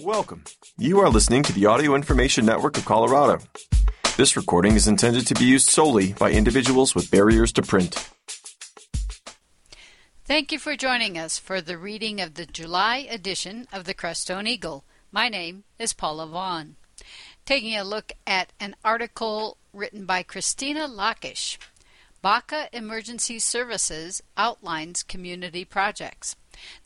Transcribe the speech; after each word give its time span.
Welcome. 0.00 0.44
You 0.76 1.00
are 1.00 1.08
listening 1.08 1.42
to 1.42 1.52
the 1.52 1.66
Audio 1.66 1.96
Information 1.96 2.46
Network 2.46 2.78
of 2.78 2.84
Colorado. 2.84 3.42
This 4.16 4.36
recording 4.36 4.76
is 4.76 4.86
intended 4.86 5.26
to 5.26 5.34
be 5.34 5.44
used 5.44 5.68
solely 5.68 6.12
by 6.12 6.30
individuals 6.30 6.94
with 6.94 7.10
barriers 7.10 7.50
to 7.54 7.62
print. 7.62 8.08
Thank 10.24 10.52
you 10.52 10.60
for 10.60 10.76
joining 10.76 11.18
us 11.18 11.36
for 11.36 11.60
the 11.60 11.76
reading 11.76 12.20
of 12.20 12.34
the 12.34 12.46
July 12.46 13.08
edition 13.10 13.66
of 13.72 13.86
the 13.86 13.94
Crestone 13.94 14.46
Eagle. 14.46 14.84
My 15.10 15.28
name 15.28 15.64
is 15.80 15.92
Paula 15.92 16.28
Vaughn. 16.28 16.76
Taking 17.44 17.76
a 17.76 17.82
look 17.82 18.12
at 18.24 18.52
an 18.60 18.76
article 18.84 19.56
written 19.72 20.06
by 20.06 20.22
Christina 20.22 20.86
Lockish. 20.86 21.58
Baca 22.22 22.68
Emergency 22.72 23.40
Services 23.40 24.22
outlines 24.36 25.02
community 25.02 25.64
projects. 25.64 26.36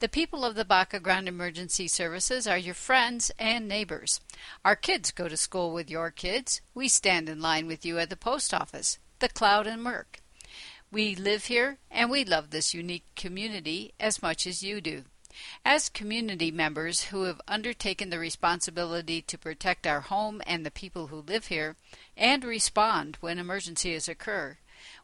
The 0.01 0.09
people 0.09 0.45
of 0.45 0.55
the 0.55 0.65
Baca 0.65 1.01
Grande 1.01 1.29
Emergency 1.29 1.89
Services 1.89 2.47
are 2.47 2.59
your 2.59 2.75
friends 2.75 3.31
and 3.39 3.67
neighbors. 3.69 4.21
Our 4.65 4.77
kids 4.77 5.11
go 5.11 5.29
to 5.29 5.37
school 5.37 5.73
with 5.73 5.91
your 5.91 6.11
kids. 6.11 6.61
We 6.75 6.89
stand 6.89 7.29
in 7.29 7.41
line 7.41 7.67
with 7.67 7.85
you 7.85 7.99
at 7.99 8.11
the 8.11 8.17
post 8.17 8.53
office, 8.53 8.99
the 9.19 9.29
Cloud 9.29 9.67
and 9.67 9.83
Merc. 9.83 10.21
We 10.91 11.15
live 11.15 11.47
here 11.47 11.79
and 11.91 12.11
we 12.11 12.25
love 12.25 12.51
this 12.51 12.75
unique 12.75 13.07
community 13.17 13.95
as 13.99 14.21
much 14.21 14.47
as 14.47 14.63
you 14.63 14.81
do. 14.81 15.05
As 15.65 15.89
community 15.89 16.51
members 16.51 17.05
who 17.05 17.23
have 17.23 17.41
undertaken 17.49 18.11
the 18.11 18.19
responsibility 18.19 19.23
to 19.23 19.39
protect 19.39 19.87
our 19.87 20.01
home 20.01 20.43
and 20.47 20.67
the 20.67 20.71
people 20.71 21.07
who 21.07 21.23
live 21.23 21.47
here 21.47 21.77
and 22.15 22.45
respond 22.45 23.17
when 23.21 23.39
emergencies 23.39 24.09
occur, 24.09 24.59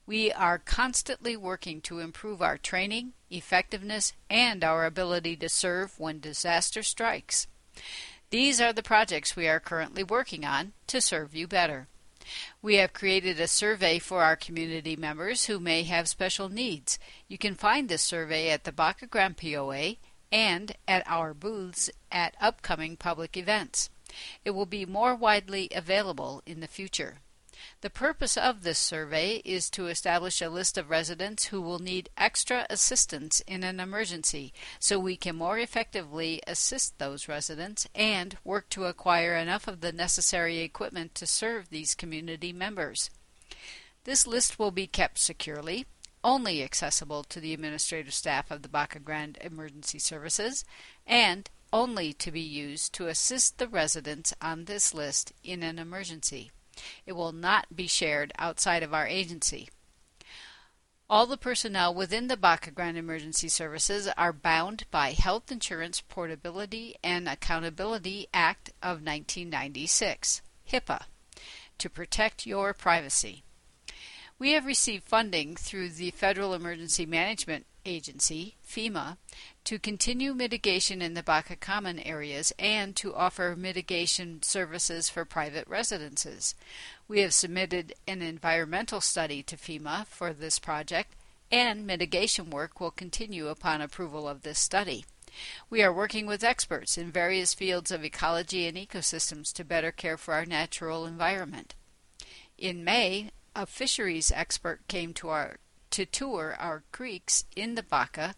we 0.06 0.32
are 0.32 0.58
constantly 0.58 1.36
working 1.36 1.80
to 1.82 1.98
improve 1.98 2.40
our 2.40 2.58
training, 2.58 3.12
effectiveness, 3.30 4.12
and 4.30 4.64
our 4.64 4.86
ability 4.86 5.36
to 5.36 5.48
serve 5.48 5.98
when 5.98 6.20
disaster 6.20 6.82
strikes. 6.82 7.46
These 8.30 8.60
are 8.60 8.72
the 8.72 8.82
projects 8.82 9.36
we 9.36 9.48
are 9.48 9.60
currently 9.60 10.02
working 10.02 10.44
on 10.44 10.72
to 10.88 11.00
serve 11.00 11.34
you 11.34 11.46
better. 11.46 11.88
We 12.60 12.76
have 12.76 12.92
created 12.92 13.40
a 13.40 13.48
survey 13.48 13.98
for 13.98 14.22
our 14.22 14.36
community 14.36 14.96
members 14.96 15.46
who 15.46 15.58
may 15.58 15.84
have 15.84 16.08
special 16.08 16.48
needs. 16.48 16.98
You 17.26 17.38
can 17.38 17.54
find 17.54 17.88
this 17.88 18.02
survey 18.02 18.50
at 18.50 18.64
the 18.64 18.72
Baca 18.72 19.06
Grande 19.06 19.36
POA 19.36 19.96
and 20.30 20.76
at 20.86 21.08
our 21.08 21.32
booths 21.32 21.90
at 22.12 22.36
upcoming 22.40 22.96
public 22.96 23.36
events. 23.36 23.88
It 24.44 24.50
will 24.50 24.66
be 24.66 24.84
more 24.84 25.14
widely 25.14 25.68
available 25.74 26.42
in 26.44 26.60
the 26.60 26.66
future. 26.66 27.18
The 27.80 27.90
purpose 27.90 28.36
of 28.36 28.64
this 28.64 28.78
survey 28.78 29.36
is 29.44 29.70
to 29.70 29.86
establish 29.86 30.42
a 30.42 30.48
list 30.48 30.76
of 30.76 30.90
residents 30.90 31.46
who 31.46 31.60
will 31.60 31.78
need 31.78 32.10
extra 32.16 32.66
assistance 32.68 33.40
in 33.46 33.62
an 33.62 33.78
emergency 33.78 34.52
so 34.80 34.98
we 34.98 35.16
can 35.16 35.36
more 35.36 35.60
effectively 35.60 36.42
assist 36.44 36.98
those 36.98 37.28
residents 37.28 37.86
and 37.94 38.36
work 38.42 38.68
to 38.70 38.86
acquire 38.86 39.36
enough 39.36 39.68
of 39.68 39.80
the 39.80 39.92
necessary 39.92 40.58
equipment 40.58 41.14
to 41.14 41.26
serve 41.26 41.70
these 41.70 41.94
community 41.94 42.52
members. 42.52 43.10
This 44.02 44.26
list 44.26 44.58
will 44.58 44.72
be 44.72 44.88
kept 44.88 45.18
securely, 45.18 45.86
only 46.24 46.64
accessible 46.64 47.22
to 47.22 47.38
the 47.38 47.54
administrative 47.54 48.12
staff 48.12 48.50
of 48.50 48.62
the 48.62 48.68
Baca 48.68 48.98
Grande 48.98 49.38
Emergency 49.40 50.00
Services, 50.00 50.64
and 51.06 51.48
only 51.72 52.12
to 52.14 52.32
be 52.32 52.40
used 52.40 52.92
to 52.94 53.06
assist 53.06 53.58
the 53.58 53.68
residents 53.68 54.34
on 54.42 54.64
this 54.64 54.92
list 54.92 55.32
in 55.44 55.62
an 55.62 55.78
emergency. 55.78 56.50
It 57.06 57.12
will 57.12 57.32
not 57.32 57.74
be 57.74 57.86
shared 57.86 58.32
outside 58.38 58.82
of 58.82 58.94
our 58.94 59.06
agency. 59.06 59.68
All 61.10 61.26
the 61.26 61.38
personnel 61.38 61.94
within 61.94 62.26
the 62.26 62.36
Baca 62.36 62.70
Grande 62.70 62.98
Emergency 62.98 63.48
Services 63.48 64.08
are 64.18 64.32
bound 64.32 64.84
by 64.90 65.12
Health 65.12 65.50
Insurance 65.50 66.02
Portability 66.02 66.96
and 67.02 67.26
Accountability 67.26 68.26
Act 68.34 68.68
of 68.82 69.02
1996, 69.02 70.42
HIPAA, 70.70 71.04
to 71.78 71.88
protect 71.88 72.44
your 72.46 72.74
privacy. 72.74 73.42
We 74.38 74.52
have 74.52 74.66
received 74.66 75.04
funding 75.04 75.56
through 75.56 75.88
the 75.88 76.10
Federal 76.10 76.52
Emergency 76.52 77.06
Management 77.06 77.64
Agency, 77.88 78.54
FEMA, 78.64 79.16
to 79.64 79.78
continue 79.78 80.34
mitigation 80.34 81.00
in 81.00 81.14
the 81.14 81.22
Baca 81.22 81.56
Common 81.56 81.98
areas 81.98 82.52
and 82.58 82.94
to 82.96 83.14
offer 83.14 83.56
mitigation 83.56 84.42
services 84.42 85.08
for 85.08 85.24
private 85.24 85.66
residences. 85.66 86.54
We 87.08 87.20
have 87.22 87.32
submitted 87.32 87.94
an 88.06 88.20
environmental 88.20 89.00
study 89.00 89.42
to 89.44 89.56
FEMA 89.56 90.06
for 90.06 90.32
this 90.32 90.58
project, 90.58 91.14
and 91.50 91.86
mitigation 91.86 92.50
work 92.50 92.78
will 92.78 92.90
continue 92.90 93.48
upon 93.48 93.80
approval 93.80 94.28
of 94.28 94.42
this 94.42 94.58
study. 94.58 95.06
We 95.70 95.82
are 95.82 95.92
working 95.92 96.26
with 96.26 96.44
experts 96.44 96.98
in 96.98 97.10
various 97.10 97.54
fields 97.54 97.90
of 97.90 98.04
ecology 98.04 98.66
and 98.66 98.76
ecosystems 98.76 99.52
to 99.54 99.64
better 99.64 99.92
care 99.92 100.16
for 100.16 100.34
our 100.34 100.44
natural 100.44 101.06
environment. 101.06 101.74
In 102.58 102.84
May, 102.84 103.30
a 103.56 103.66
fisheries 103.66 104.30
expert 104.34 104.86
came 104.88 105.14
to 105.14 105.28
our 105.30 105.56
to 105.90 106.06
tour 106.06 106.56
our 106.58 106.82
creeks 106.92 107.44
in 107.56 107.74
the 107.74 107.82
Baca 107.82 108.34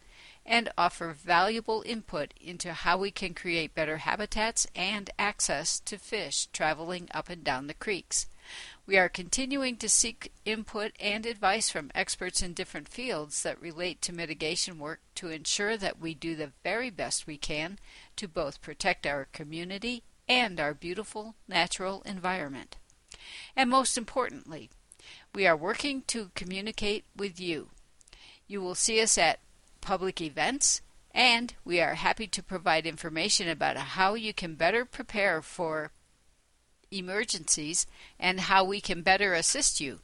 and 0.46 0.68
offer 0.76 1.12
valuable 1.12 1.82
input 1.86 2.34
into 2.40 2.72
how 2.72 2.96
we 2.96 3.10
can 3.10 3.34
create 3.34 3.74
better 3.74 3.98
habitats 3.98 4.66
and 4.74 5.10
access 5.18 5.78
to 5.80 5.98
fish 5.98 6.46
traveling 6.52 7.08
up 7.12 7.28
and 7.28 7.44
down 7.44 7.66
the 7.66 7.74
creeks. 7.74 8.26
We 8.86 8.96
are 8.98 9.08
continuing 9.08 9.76
to 9.76 9.88
seek 9.88 10.32
input 10.44 10.92
and 10.98 11.24
advice 11.24 11.70
from 11.70 11.92
experts 11.94 12.42
in 12.42 12.54
different 12.54 12.88
fields 12.88 13.44
that 13.44 13.60
relate 13.60 14.02
to 14.02 14.12
mitigation 14.12 14.78
work 14.78 15.00
to 15.16 15.28
ensure 15.28 15.76
that 15.76 16.00
we 16.00 16.14
do 16.14 16.34
the 16.34 16.50
very 16.64 16.90
best 16.90 17.26
we 17.26 17.36
can 17.36 17.78
to 18.16 18.26
both 18.26 18.62
protect 18.62 19.06
our 19.06 19.28
community 19.32 20.02
and 20.28 20.58
our 20.58 20.74
beautiful 20.74 21.36
natural 21.46 22.02
environment. 22.02 22.76
And 23.54 23.70
most 23.70 23.96
importantly, 23.96 24.70
we 25.34 25.46
are 25.46 25.56
working 25.56 26.02
to 26.08 26.30
communicate 26.34 27.04
with 27.16 27.40
you. 27.40 27.68
You 28.46 28.60
will 28.60 28.74
see 28.74 29.00
us 29.00 29.16
at 29.16 29.40
public 29.80 30.20
events, 30.20 30.82
and 31.12 31.54
we 31.64 31.80
are 31.80 31.94
happy 31.94 32.26
to 32.26 32.42
provide 32.42 32.86
information 32.86 33.48
about 33.48 33.76
how 33.76 34.14
you 34.14 34.34
can 34.34 34.54
better 34.54 34.84
prepare 34.84 35.40
for 35.40 35.92
emergencies 36.90 37.86
and 38.18 38.40
how 38.40 38.64
we 38.64 38.80
can 38.80 39.02
better 39.02 39.34
assist 39.34 39.80
you. 39.80 40.00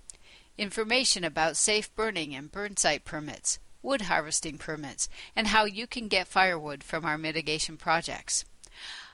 Information 0.57 1.25
about 1.25 1.57
safe 1.57 1.95
burning 1.95 2.35
and 2.35 2.51
burn 2.51 2.77
site 2.77 3.05
permits, 3.05 3.59
wood 3.83 4.03
harvesting 4.03 4.59
permits, 4.59 5.09
and 5.35 5.49
how 5.49 5.65
you 5.65 5.87
can 5.87 6.09
get 6.09 6.29
firewood 6.29 6.83
from 6.83 7.05
our 7.05 7.19
mitigation 7.19 7.77
projects. 7.77 8.45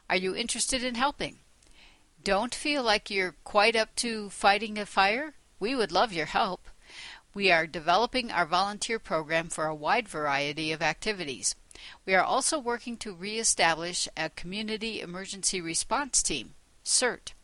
Are 0.09 0.17
you 0.17 0.37
interested 0.37 0.84
in 0.84 0.94
helping? 0.94 1.39
Don't 2.23 2.55
feel 2.55 2.83
like 2.83 3.11
you're 3.11 3.34
quite 3.44 3.75
up 3.75 3.97
to 3.97 4.31
fighting 4.31 4.79
a 4.79 4.87
fire? 4.87 5.34
We 5.62 5.77
would 5.77 5.93
love 5.93 6.12
your 6.12 6.27
help. 6.27 6.69
We 7.34 7.53
are 7.53 7.69
developing 7.69 8.33
our 8.33 8.47
volunteer 8.47 8.99
program 8.99 9.49
for 9.49 9.67
a 9.67 9.75
wide 9.77 10.09
variety 10.09 10.73
of 10.73 10.83
activities. 10.83 11.55
We 12.05 12.17
are 12.17 12.25
also 12.25 12.59
working 12.59 12.97
to 12.97 13.15
reestablish 13.15 14.09
a 14.17 14.31
Community 14.31 15.00
Emergency 15.00 15.61
Response 15.61 16.21
Team, 16.21 16.56
CERT. 16.84 17.34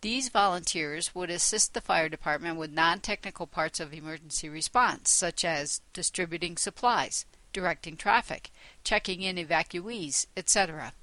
These 0.00 0.30
volunteers 0.30 1.14
would 1.14 1.28
assist 1.28 1.74
the 1.74 1.82
fire 1.82 2.08
department 2.08 2.56
with 2.56 2.72
non 2.72 3.00
technical 3.00 3.46
parts 3.46 3.80
of 3.80 3.92
emergency 3.92 4.48
response, 4.48 5.10
such 5.10 5.44
as 5.44 5.82
distributing 5.92 6.56
supplies, 6.56 7.26
directing 7.52 7.98
traffic, 7.98 8.50
checking 8.82 9.20
in 9.20 9.36
evacuees, 9.36 10.24
etc. 10.38 10.94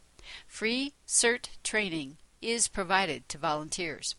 Free 0.48 0.94
CERT 1.06 1.50
training 1.64 2.18
is 2.42 2.68
provided 2.68 3.30
to 3.30 3.38
volunteers. 3.38 4.16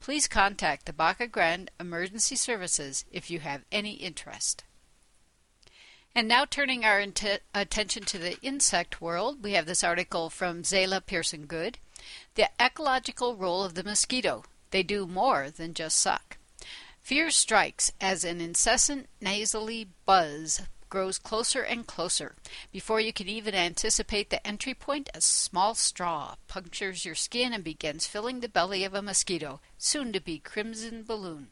Please 0.00 0.28
contact 0.28 0.86
the 0.86 0.92
Baca 0.92 1.26
Grande 1.26 1.70
Emergency 1.78 2.36
Services 2.36 3.04
if 3.10 3.30
you 3.30 3.40
have 3.40 3.64
any 3.70 3.92
interest. 3.92 4.64
And 6.14 6.26
now 6.26 6.44
turning 6.44 6.84
our 6.84 6.98
int- 7.00 7.42
attention 7.54 8.04
to 8.04 8.18
the 8.18 8.40
insect 8.40 9.00
world, 9.00 9.42
we 9.42 9.52
have 9.52 9.66
this 9.66 9.84
article 9.84 10.30
from 10.30 10.62
Zayla 10.62 11.04
Pearson 11.04 11.46
Good. 11.46 11.78
The 12.34 12.48
ecological 12.60 13.36
role 13.36 13.62
of 13.62 13.74
the 13.74 13.84
mosquito. 13.84 14.44
They 14.70 14.82
do 14.82 15.06
more 15.06 15.50
than 15.50 15.74
just 15.74 15.98
suck. 15.98 16.38
Fear 17.00 17.30
strikes 17.30 17.92
as 18.00 18.24
an 18.24 18.40
incessant 18.40 19.08
nasally 19.20 19.88
buzz 20.04 20.62
grows 20.88 21.18
closer 21.18 21.62
and 21.62 21.86
closer. 21.86 22.34
Before 22.72 23.00
you 23.00 23.12
can 23.12 23.28
even 23.28 23.54
anticipate 23.54 24.30
the 24.30 24.46
entry 24.46 24.74
point, 24.74 25.10
a 25.14 25.20
small 25.20 25.74
straw 25.74 26.36
punctures 26.46 27.04
your 27.04 27.14
skin 27.14 27.52
and 27.52 27.62
begins 27.62 28.06
filling 28.06 28.40
the 28.40 28.48
belly 28.48 28.84
of 28.84 28.94
a 28.94 29.02
mosquito, 29.02 29.60
soon 29.76 30.12
to 30.12 30.20
be 30.20 30.38
crimson 30.38 31.02
balloon. 31.02 31.48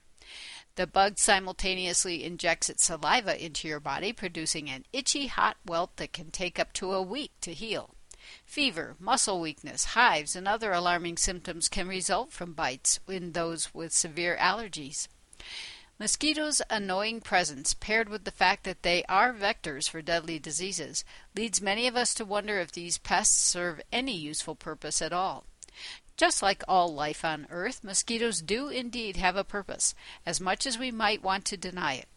The 0.76 0.86
bug 0.86 1.18
simultaneously 1.18 2.22
injects 2.22 2.68
its 2.68 2.84
saliva 2.84 3.42
into 3.42 3.66
your 3.66 3.80
body, 3.80 4.12
producing 4.12 4.68
an 4.68 4.84
itchy 4.92 5.28
hot 5.28 5.56
welt 5.64 5.96
that 5.96 6.12
can 6.12 6.30
take 6.30 6.58
up 6.58 6.72
to 6.74 6.92
a 6.92 7.00
week 7.00 7.32
to 7.40 7.54
heal. 7.54 7.94
Fever, 8.44 8.96
muscle 8.98 9.40
weakness, 9.40 9.84
hives, 9.96 10.36
and 10.36 10.46
other 10.46 10.72
alarming 10.72 11.16
symptoms 11.16 11.68
can 11.68 11.88
result 11.88 12.32
from 12.32 12.52
bites 12.52 12.98
in 13.08 13.32
those 13.32 13.72
with 13.72 13.92
severe 13.92 14.36
allergies. 14.38 15.08
Mosquitoes' 15.98 16.60
annoying 16.68 17.22
presence, 17.22 17.72
paired 17.72 18.10
with 18.10 18.24
the 18.24 18.30
fact 18.30 18.64
that 18.64 18.82
they 18.82 19.02
are 19.04 19.32
vectors 19.32 19.88
for 19.88 20.02
deadly 20.02 20.38
diseases, 20.38 21.04
leads 21.34 21.62
many 21.62 21.86
of 21.86 21.96
us 21.96 22.12
to 22.12 22.24
wonder 22.24 22.60
if 22.60 22.70
these 22.70 22.98
pests 22.98 23.40
serve 23.40 23.80
any 23.90 24.14
useful 24.14 24.54
purpose 24.54 25.00
at 25.00 25.12
all. 25.12 25.44
Just 26.18 26.42
like 26.42 26.62
all 26.68 26.92
life 26.92 27.24
on 27.24 27.46
Earth, 27.48 27.82
mosquitoes 27.82 28.42
do 28.42 28.68
indeed 28.68 29.16
have 29.16 29.36
a 29.36 29.44
purpose, 29.44 29.94
as 30.26 30.38
much 30.38 30.66
as 30.66 30.78
we 30.78 30.90
might 30.90 31.22
want 31.22 31.46
to 31.46 31.56
deny 31.56 31.94
it. 31.94 32.08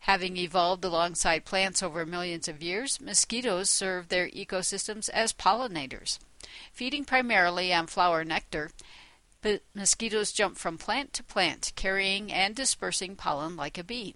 Having 0.00 0.36
evolved 0.36 0.84
alongside 0.84 1.44
plants 1.44 1.82
over 1.82 2.06
millions 2.06 2.46
of 2.46 2.62
years, 2.62 3.00
mosquitoes 3.00 3.70
serve 3.70 4.08
their 4.08 4.28
ecosystems 4.28 5.08
as 5.10 5.32
pollinators. 5.32 6.20
Feeding 6.72 7.04
primarily 7.04 7.74
on 7.74 7.88
flower 7.88 8.24
nectar, 8.24 8.70
but 9.42 9.62
mosquitoes 9.74 10.32
jump 10.32 10.56
from 10.56 10.78
plant 10.78 11.12
to 11.14 11.24
plant, 11.24 11.72
carrying 11.76 12.32
and 12.32 12.54
dispersing 12.54 13.16
pollen 13.16 13.56
like 13.56 13.78
a 13.78 13.84
bee. 13.84 14.14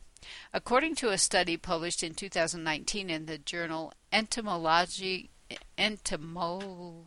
According 0.53 0.97
to 0.97 1.11
a 1.11 1.19
study 1.19 1.57
published 1.57 2.03
in 2.03 2.15
2019 2.15 3.09
in 3.09 3.27
the 3.27 3.39
journal 3.39 3.93
Entomology, 4.13 5.31
Entomo, 5.79 7.07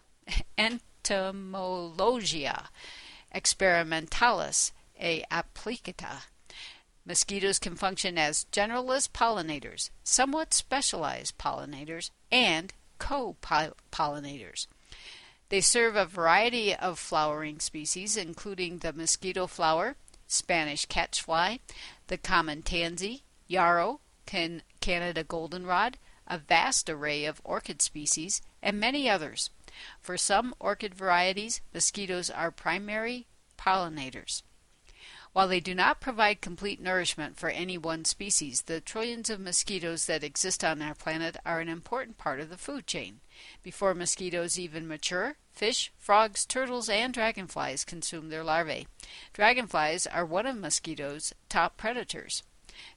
Entomologia 0.57 2.67
Experimentalis 3.33 4.71
e 4.99 5.23
Applicata, 5.29 6.23
mosquitoes 7.05 7.59
can 7.59 7.75
function 7.75 8.17
as 8.17 8.45
generalist 8.51 9.11
pollinators, 9.11 9.89
somewhat 10.03 10.53
specialized 10.53 11.37
pollinators, 11.37 12.09
and 12.31 12.73
co-pollinators. 12.99 14.67
They 15.53 15.61
serve 15.61 15.95
a 15.95 16.07
variety 16.07 16.73
of 16.73 16.97
flowering 16.97 17.59
species, 17.59 18.17
including 18.17 18.79
the 18.79 18.91
mosquito 18.91 19.45
flower, 19.45 19.97
Spanish 20.25 20.87
catchfly, 20.87 21.59
the 22.07 22.17
common 22.17 22.63
tansy, 22.63 23.21
yarrow, 23.45 23.99
can 24.25 24.63
Canada 24.79 25.23
goldenrod, 25.23 25.99
a 26.25 26.39
vast 26.39 26.89
array 26.89 27.25
of 27.25 27.39
orchid 27.43 27.83
species, 27.83 28.41
and 28.63 28.79
many 28.79 29.07
others. 29.07 29.51
For 30.01 30.17
some 30.17 30.55
orchid 30.59 30.95
varieties, 30.95 31.61
mosquitoes 31.71 32.31
are 32.31 32.49
primary 32.49 33.27
pollinators. 33.55 34.41
While 35.33 35.49
they 35.49 35.59
do 35.59 35.75
not 35.75 36.01
provide 36.01 36.41
complete 36.41 36.81
nourishment 36.81 37.37
for 37.37 37.51
any 37.51 37.77
one 37.77 38.05
species, 38.05 38.63
the 38.63 38.81
trillions 38.81 39.29
of 39.29 39.39
mosquitoes 39.39 40.07
that 40.07 40.23
exist 40.23 40.63
on 40.63 40.81
our 40.81 40.95
planet 40.95 41.37
are 41.45 41.59
an 41.59 41.69
important 41.69 42.17
part 42.17 42.39
of 42.39 42.49
the 42.49 42.57
food 42.57 42.87
chain. 42.87 43.19
Before 43.61 43.93
mosquitoes 43.93 44.59
even 44.59 44.87
mature, 44.87 45.37
fish, 45.51 45.91
frogs, 45.97 46.45
turtles, 46.45 46.89
and 46.89 47.13
dragonflies 47.13 47.85
consume 47.85 48.29
their 48.29 48.43
larvae. 48.43 48.87
Dragonflies 49.33 50.07
are 50.07 50.25
one 50.25 50.45
of 50.45 50.57
mosquitoes' 50.57 51.33
top 51.49 51.77
predators. 51.77 52.43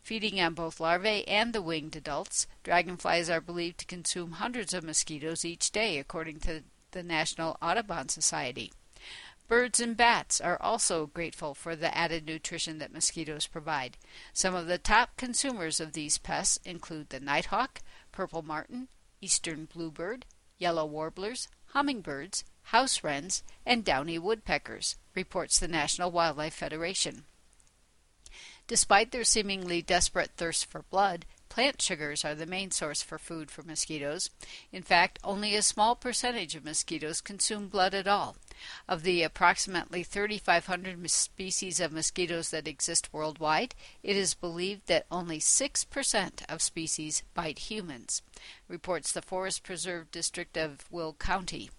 Feeding 0.03 0.41
on 0.41 0.55
both 0.55 0.81
larvae 0.81 1.27
and 1.29 1.53
the 1.53 1.62
winged 1.62 1.97
adults, 1.97 2.47
dragonflies 2.62 3.29
are 3.29 3.41
believed 3.41 3.79
to 3.79 3.87
consume 3.87 4.33
hundreds 4.33 4.73
of 4.73 4.85
mosquitoes 4.85 5.44
each 5.44 5.71
day, 5.71 5.99
according 5.99 6.41
to 6.41 6.65
the 6.93 7.03
National 7.03 7.59
Audubon 7.61 8.09
Society. 8.09 8.73
Birds 9.49 9.79
and 9.79 9.97
bats 9.97 10.41
are 10.41 10.61
also 10.61 11.06
grateful 11.06 11.55
for 11.55 11.77
the 11.77 11.97
added 11.97 12.27
nutrition 12.27 12.79
that 12.79 12.93
mosquitoes 12.93 13.47
provide. 13.47 13.97
Some 14.33 14.56
of 14.56 14.67
the 14.67 14.79
top 14.79 15.17
consumers 15.17 15.79
of 15.79 15.93
these 15.93 16.19
pests 16.19 16.59
include 16.65 17.11
the 17.11 17.21
nighthawk, 17.21 17.81
purple 18.11 18.43
martin, 18.43 18.88
eastern 19.20 19.66
bluebird, 19.66 20.24
yellow 20.58 20.84
warblers, 20.84 21.48
hummingbirds, 21.68 22.44
house 22.64 23.04
wrens, 23.04 23.42
and 23.64 23.84
downy 23.84 24.18
woodpeckers, 24.18 24.96
reports 25.14 25.58
the 25.58 25.68
National 25.68 26.10
Wildlife 26.10 26.54
Federation. 26.54 27.24
Despite 28.66 29.12
their 29.12 29.24
seemingly 29.24 29.82
desperate 29.82 30.32
thirst 30.36 30.66
for 30.66 30.82
blood, 30.82 31.24
Plant 31.56 31.81
sugars 31.81 32.23
are 32.23 32.35
the 32.35 32.44
main 32.44 32.70
source 32.70 33.00
for 33.00 33.17
food 33.17 33.50
for 33.50 33.62
mosquitoes. 33.62 34.29
In 34.73 34.82
fact, 34.82 35.19
only 35.25 35.55
a 35.55 35.62
small 35.62 35.97
percentage 35.97 36.55
of 36.55 36.67
mosquitoes 36.67 37.23
consume 37.23 37.69
blood 37.69 37.94
at 37.94 38.06
all. 38.06 38.37
Of 38.87 39.05
the 39.05 39.23
approximately 39.23 40.03
3,500 40.03 41.11
species 41.11 41.81
of 41.81 41.93
mosquitoes 41.93 42.50
that 42.50 42.69
exist 42.69 43.08
worldwide, 43.11 43.75
it 44.03 44.17
is 44.17 44.35
believed 44.35 44.87
that 44.88 45.06
only 45.11 45.38
6% 45.38 46.31
of 46.47 46.61
species 46.61 47.23
bite 47.32 47.70
humans, 47.70 48.20
reports 48.69 49.11
the 49.11 49.23
Forest 49.23 49.62
Preserve 49.62 50.11
District 50.11 50.59
of 50.59 50.85
Will 50.91 51.14
County. 51.14 51.70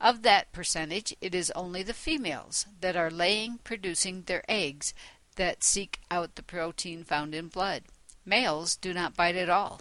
Of 0.00 0.22
that 0.22 0.50
percentage, 0.50 1.14
it 1.20 1.32
is 1.32 1.52
only 1.52 1.84
the 1.84 1.94
females 1.94 2.66
that 2.80 2.96
are 2.96 3.12
laying, 3.12 3.58
producing 3.62 4.22
their 4.22 4.42
eggs, 4.48 4.94
that 5.36 5.62
seek 5.62 6.00
out 6.10 6.34
the 6.34 6.42
protein 6.42 7.04
found 7.04 7.36
in 7.36 7.46
blood. 7.46 7.84
Males 8.26 8.74
do 8.74 8.92
not 8.92 9.16
bite 9.16 9.36
at 9.36 9.48
all. 9.48 9.80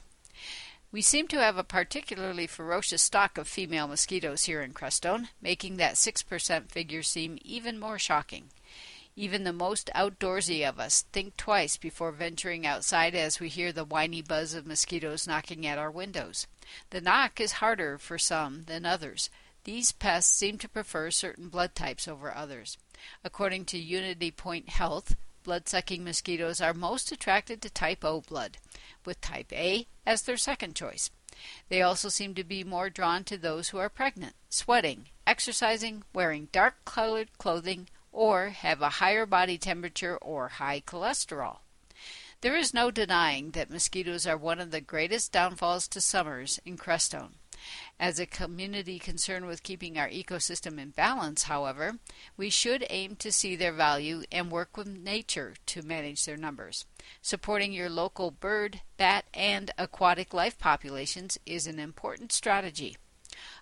We 0.91 1.01
seem 1.01 1.27
to 1.29 1.41
have 1.41 1.57
a 1.57 1.63
particularly 1.63 2.47
ferocious 2.47 3.01
stock 3.01 3.37
of 3.37 3.47
female 3.47 3.87
mosquitoes 3.87 4.43
here 4.43 4.61
in 4.61 4.71
Crestone, 4.71 5.29
making 5.41 5.77
that 5.77 5.95
6% 5.95 6.69
figure 6.69 7.03
seem 7.03 7.39
even 7.41 7.79
more 7.79 7.99
shocking. 7.99 8.51
Even 9.17 9.45
the 9.45 9.51
most 9.51 9.89
outdoorsy 9.95 10.67
of 10.67 10.79
us 10.79 11.01
think 11.11 11.35
twice 11.35 11.75
before 11.75 12.11
venturing 12.11 12.67
outside 12.67 13.15
as 13.15 13.39
we 13.39 13.49
hear 13.49 13.71
the 13.71 13.83
whiny 13.83 14.21
buzz 14.21 14.53
of 14.53 14.67
mosquitoes 14.67 15.27
knocking 15.27 15.65
at 15.65 15.79
our 15.79 15.91
windows. 15.91 16.47
The 16.91 17.01
knock 17.01 17.41
is 17.41 17.53
harder 17.53 17.97
for 17.97 18.17
some 18.17 18.65
than 18.65 18.85
others. 18.85 19.29
These 19.63 19.91
pests 19.91 20.33
seem 20.33 20.59
to 20.59 20.69
prefer 20.69 21.11
certain 21.11 21.49
blood 21.49 21.75
types 21.75 22.07
over 22.07 22.33
others. 22.33 22.77
According 23.23 23.65
to 23.65 23.79
Unity 23.79 24.31
Point 24.31 24.69
Health, 24.69 25.15
blood-sucking 25.45 26.03
mosquitoes 26.03 26.59
are 26.59 26.73
most 26.73 27.11
attracted 27.11 27.61
to 27.61 27.69
type 27.69 28.03
O 28.03 28.19
blood, 28.19 28.57
with 29.05 29.21
type 29.21 29.53
A 29.53 29.87
as 30.05 30.23
their 30.23 30.35
second 30.35 30.75
choice. 30.75 31.09
They 31.69 31.81
also 31.81 32.09
seem 32.09 32.33
to 32.35 32.43
be 32.43 32.63
more 32.63 32.89
drawn 32.89 33.23
to 33.25 33.37
those 33.37 33.69
who 33.69 33.77
are 33.77 33.87
pregnant, 33.87 34.35
sweating, 34.49 35.05
exercising, 35.25 36.03
wearing 36.13 36.49
dark 36.51 36.83
colored 36.83 37.29
clothing, 37.37 37.87
or 38.11 38.49
have 38.49 38.81
a 38.81 38.97
higher 39.01 39.25
body 39.25 39.57
temperature 39.57 40.17
or 40.17 40.47
high 40.47 40.81
cholesterol. 40.81 41.59
There 42.41 42.55
is 42.55 42.73
no 42.73 42.91
denying 42.91 43.51
that 43.51 43.69
mosquitoes 43.69 44.27
are 44.27 44.37
one 44.37 44.59
of 44.59 44.71
the 44.71 44.81
greatest 44.81 45.31
downfalls 45.31 45.87
to 45.89 46.01
summers 46.01 46.59
in 46.65 46.77
Crestone. 46.77 47.35
As 47.99 48.19
a 48.19 48.25
community 48.25 48.99
concerned 48.99 49.47
with 49.47 49.63
keeping 49.63 49.97
our 49.97 50.09
ecosystem 50.09 50.79
in 50.79 50.89
balance, 50.89 51.43
however, 51.43 51.99
we 52.35 52.49
should 52.49 52.85
aim 52.89 53.15
to 53.17 53.31
see 53.31 53.55
their 53.55 53.71
value 53.71 54.23
and 54.31 54.51
work 54.51 54.77
with 54.77 54.87
nature 54.87 55.55
to 55.67 55.81
manage 55.81 56.25
their 56.25 56.37
numbers. 56.37 56.85
Supporting 57.21 57.73
your 57.73 57.89
local 57.89 58.31
bird, 58.31 58.81
bat, 58.97 59.25
and 59.33 59.71
aquatic 59.77 60.33
life 60.33 60.57
populations 60.57 61.37
is 61.45 61.67
an 61.67 61.79
important 61.79 62.31
strategy. 62.31 62.97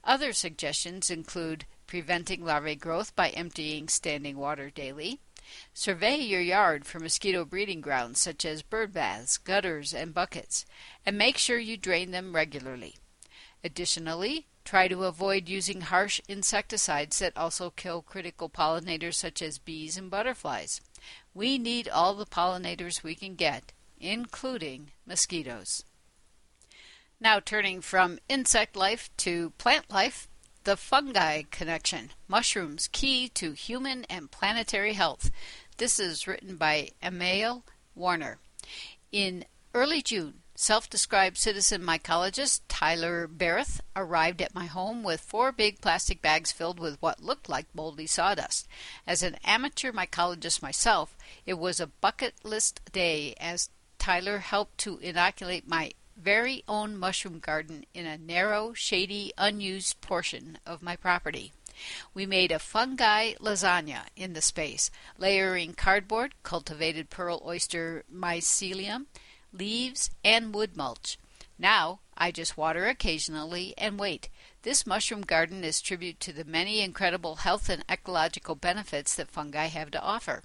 Other 0.03 0.33
suggestions 0.33 1.09
include 1.09 1.65
preventing 1.87 2.43
larvae 2.43 2.75
growth 2.75 3.15
by 3.15 3.29
emptying 3.29 3.87
standing 3.87 4.37
water 4.37 4.69
daily, 4.69 5.19
Survey 5.73 6.15
your 6.15 6.39
yard 6.39 6.85
for 6.85 6.99
mosquito 6.99 7.43
breeding 7.43 7.81
grounds 7.81 8.21
such 8.21 8.45
as 8.45 8.61
bird 8.61 8.93
baths, 8.93 9.37
gutters, 9.37 9.93
and 9.93 10.13
buckets, 10.13 10.65
and 11.05 11.17
make 11.17 11.37
sure 11.37 11.59
you 11.59 11.75
drain 11.75 12.11
them 12.11 12.33
regularly. 12.33 12.95
Additionally, 13.63 14.47
try 14.65 14.87
to 14.87 15.05
avoid 15.05 15.47
using 15.47 15.81
harsh 15.81 16.19
insecticides 16.27 17.19
that 17.19 17.37
also 17.37 17.69
kill 17.69 18.01
critical 18.01 18.49
pollinators 18.49 19.15
such 19.15 19.41
as 19.41 19.57
bees 19.57 19.97
and 19.97 20.09
butterflies. 20.09 20.81
We 21.33 21.57
need 21.57 21.87
all 21.87 22.13
the 22.13 22.25
pollinators 22.25 23.03
we 23.03 23.15
can 23.15 23.35
get, 23.35 23.71
including 23.99 24.91
mosquitoes. 25.05 25.85
Now, 27.19 27.39
turning 27.39 27.81
from 27.81 28.19
insect 28.27 28.75
life 28.75 29.09
to 29.17 29.51
plant 29.51 29.89
life, 29.89 30.27
the 30.65 30.75
fungi 30.77 31.43
connection 31.51 32.11
mushrooms 32.27 32.89
key 32.91 33.29
to 33.29 33.51
human 33.53 34.05
and 34.05 34.31
planetary 34.31 34.93
health. 34.93 35.31
This 35.77 35.99
is 35.99 36.27
written 36.27 36.57
by 36.57 36.89
Emil 37.01 37.63
Warner. 37.95 38.39
In 39.11 39.45
early 39.73 40.01
June, 40.01 40.42
Self 40.55 40.87
described 40.87 41.39
citizen 41.39 41.81
mycologist 41.81 42.61
Tyler 42.67 43.25
Barrett 43.25 43.81
arrived 43.95 44.39
at 44.39 44.53
my 44.53 44.67
home 44.67 45.01
with 45.01 45.19
four 45.19 45.51
big 45.51 45.81
plastic 45.81 46.21
bags 46.21 46.51
filled 46.51 46.79
with 46.79 47.01
what 47.01 47.23
looked 47.23 47.49
like 47.49 47.65
moldy 47.73 48.05
sawdust. 48.05 48.67
As 49.07 49.23
an 49.23 49.37
amateur 49.43 49.91
mycologist 49.91 50.61
myself, 50.61 51.17
it 51.47 51.55
was 51.55 51.79
a 51.79 51.87
bucket 51.87 52.35
list 52.43 52.81
day 52.91 53.33
as 53.39 53.71
Tyler 53.97 54.39
helped 54.39 54.77
to 54.79 54.99
inoculate 54.99 55.67
my 55.67 55.91
very 56.15 56.63
own 56.67 56.97
mushroom 56.97 57.39
garden 57.39 57.85
in 57.95 58.05
a 58.05 58.19
narrow, 58.19 58.73
shady, 58.73 59.33
unused 59.39 60.01
portion 60.01 60.59
of 60.67 60.83
my 60.83 60.95
property. 60.95 61.51
We 62.13 62.27
made 62.27 62.51
a 62.51 62.59
fungi 62.59 63.33
lasagna 63.39 64.03
in 64.15 64.33
the 64.33 64.41
space, 64.41 64.91
layering 65.17 65.73
cardboard, 65.73 66.35
cultivated 66.43 67.09
pearl 67.09 67.41
oyster 67.43 68.03
mycelium, 68.13 69.07
leaves, 69.53 70.09
and 70.23 70.53
wood 70.53 70.75
mulch. 70.75 71.17
Now 71.57 71.99
I 72.17 72.31
just 72.31 72.57
water 72.57 72.87
occasionally 72.87 73.73
and 73.77 73.99
wait. 73.99 74.29
This 74.63 74.85
mushroom 74.85 75.21
garden 75.21 75.63
is 75.63 75.81
tribute 75.81 76.19
to 76.21 76.33
the 76.33 76.43
many 76.43 76.81
incredible 76.81 77.37
health 77.37 77.69
and 77.69 77.83
ecological 77.89 78.55
benefits 78.55 79.15
that 79.15 79.31
fungi 79.31 79.67
have 79.67 79.91
to 79.91 80.01
offer. 80.01 80.43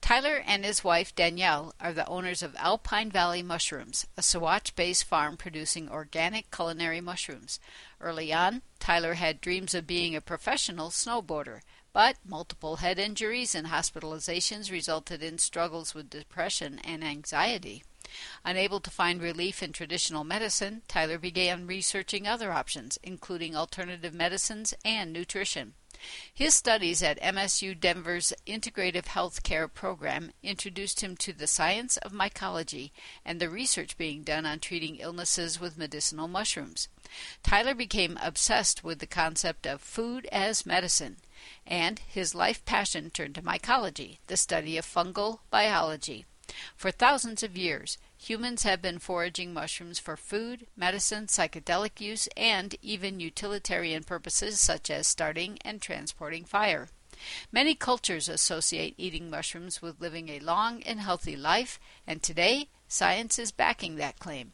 Tyler 0.00 0.42
and 0.44 0.64
his 0.64 0.82
wife 0.82 1.14
Danielle 1.14 1.74
are 1.80 1.92
the 1.92 2.06
owners 2.08 2.42
of 2.42 2.56
Alpine 2.56 3.10
Valley 3.10 3.42
Mushrooms, 3.42 4.06
a 4.16 4.20
Saguache 4.20 4.74
based 4.74 5.04
farm 5.04 5.36
producing 5.36 5.88
organic 5.88 6.50
culinary 6.50 7.00
mushrooms. 7.00 7.60
Early 8.00 8.32
on, 8.32 8.62
Tyler 8.78 9.14
had 9.14 9.40
dreams 9.40 9.74
of 9.74 9.86
being 9.86 10.16
a 10.16 10.20
professional 10.20 10.90
snowboarder, 10.90 11.60
but 11.92 12.16
multiple 12.24 12.76
head 12.76 12.98
injuries 12.98 13.54
and 13.54 13.68
hospitalizations 13.68 14.70
resulted 14.72 15.22
in 15.22 15.38
struggles 15.38 15.94
with 15.94 16.10
depression 16.10 16.78
and 16.80 17.04
anxiety. 17.04 17.84
Unable 18.44 18.80
to 18.80 18.90
find 18.90 19.22
relief 19.22 19.62
in 19.62 19.72
traditional 19.72 20.24
medicine, 20.24 20.82
Tyler 20.88 21.18
began 21.18 21.66
researching 21.66 22.26
other 22.26 22.52
options, 22.52 22.98
including 23.02 23.56
alternative 23.56 24.14
medicines 24.14 24.74
and 24.84 25.12
nutrition. 25.12 25.74
His 26.32 26.54
studies 26.54 27.02
at 27.02 27.20
MSU 27.20 27.78
Denver's 27.78 28.32
Integrative 28.46 29.08
Health 29.08 29.42
Care 29.42 29.68
program 29.68 30.32
introduced 30.42 31.02
him 31.02 31.14
to 31.18 31.34
the 31.34 31.46
science 31.46 31.98
of 31.98 32.12
mycology 32.12 32.90
and 33.22 33.38
the 33.38 33.50
research 33.50 33.98
being 33.98 34.22
done 34.22 34.46
on 34.46 34.60
treating 34.60 34.96
illnesses 34.96 35.60
with 35.60 35.76
medicinal 35.76 36.26
mushrooms. 36.26 36.88
Tyler 37.42 37.74
became 37.74 38.18
obsessed 38.22 38.82
with 38.82 38.98
the 38.98 39.06
concept 39.06 39.66
of 39.66 39.82
food 39.82 40.26
as 40.32 40.64
medicine, 40.64 41.18
and 41.66 41.98
his 41.98 42.34
life 42.34 42.64
passion 42.64 43.10
turned 43.10 43.34
to 43.34 43.42
mycology, 43.42 44.20
the 44.26 44.38
study 44.38 44.78
of 44.78 44.86
fungal 44.86 45.40
biology. 45.50 46.24
For 46.76 46.90
thousands 46.90 47.42
of 47.42 47.56
years, 47.56 47.98
humans 48.16 48.62
have 48.64 48.82
been 48.82 48.98
foraging 48.98 49.52
mushrooms 49.52 49.98
for 49.98 50.16
food, 50.16 50.66
medicine, 50.76 51.26
psychedelic 51.26 52.00
use, 52.00 52.28
and 52.36 52.74
even 52.82 53.20
utilitarian 53.20 54.04
purposes 54.04 54.60
such 54.60 54.90
as 54.90 55.06
starting 55.06 55.58
and 55.62 55.80
transporting 55.80 56.44
fire. 56.44 56.88
Many 57.52 57.74
cultures 57.74 58.28
associate 58.28 58.94
eating 58.96 59.28
mushrooms 59.28 59.82
with 59.82 60.00
living 60.00 60.28
a 60.28 60.40
long 60.40 60.82
and 60.82 61.00
healthy 61.00 61.36
life, 61.36 61.78
and 62.06 62.22
today 62.22 62.68
science 62.88 63.38
is 63.38 63.52
backing 63.52 63.96
that 63.96 64.18
claim. 64.18 64.52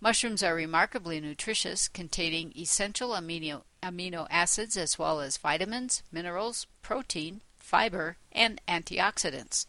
Mushrooms 0.00 0.42
are 0.42 0.54
remarkably 0.54 1.20
nutritious, 1.20 1.88
containing 1.88 2.52
essential 2.54 3.10
amino, 3.10 3.62
amino 3.82 4.26
acids 4.30 4.76
as 4.76 4.98
well 4.98 5.20
as 5.20 5.38
vitamins, 5.38 6.02
minerals, 6.12 6.66
protein, 6.82 7.40
fiber, 7.58 8.18
and 8.30 8.60
antioxidants. 8.68 9.64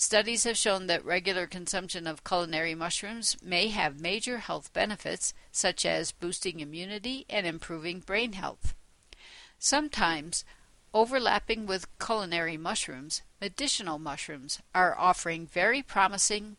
Studies 0.00 0.44
have 0.44 0.56
shown 0.56 0.86
that 0.86 1.04
regular 1.04 1.46
consumption 1.46 2.06
of 2.06 2.24
culinary 2.24 2.74
mushrooms 2.74 3.36
may 3.42 3.68
have 3.68 4.00
major 4.00 4.38
health 4.38 4.72
benefits, 4.72 5.34
such 5.52 5.84
as 5.84 6.10
boosting 6.10 6.60
immunity 6.60 7.26
and 7.28 7.46
improving 7.46 8.00
brain 8.00 8.32
health. 8.32 8.74
Sometimes, 9.58 10.42
overlapping 10.94 11.66
with 11.66 11.98
culinary 11.98 12.56
mushrooms, 12.56 13.20
medicinal 13.42 13.98
mushrooms 13.98 14.60
are 14.74 14.98
offering 14.98 15.46
very 15.46 15.82
promising 15.82 16.56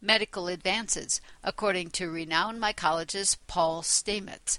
medical 0.00 0.48
advances, 0.48 1.20
according 1.44 1.90
to 1.90 2.10
renowned 2.10 2.58
mycologist 2.58 3.36
Paul 3.48 3.82
Stamets. 3.82 4.58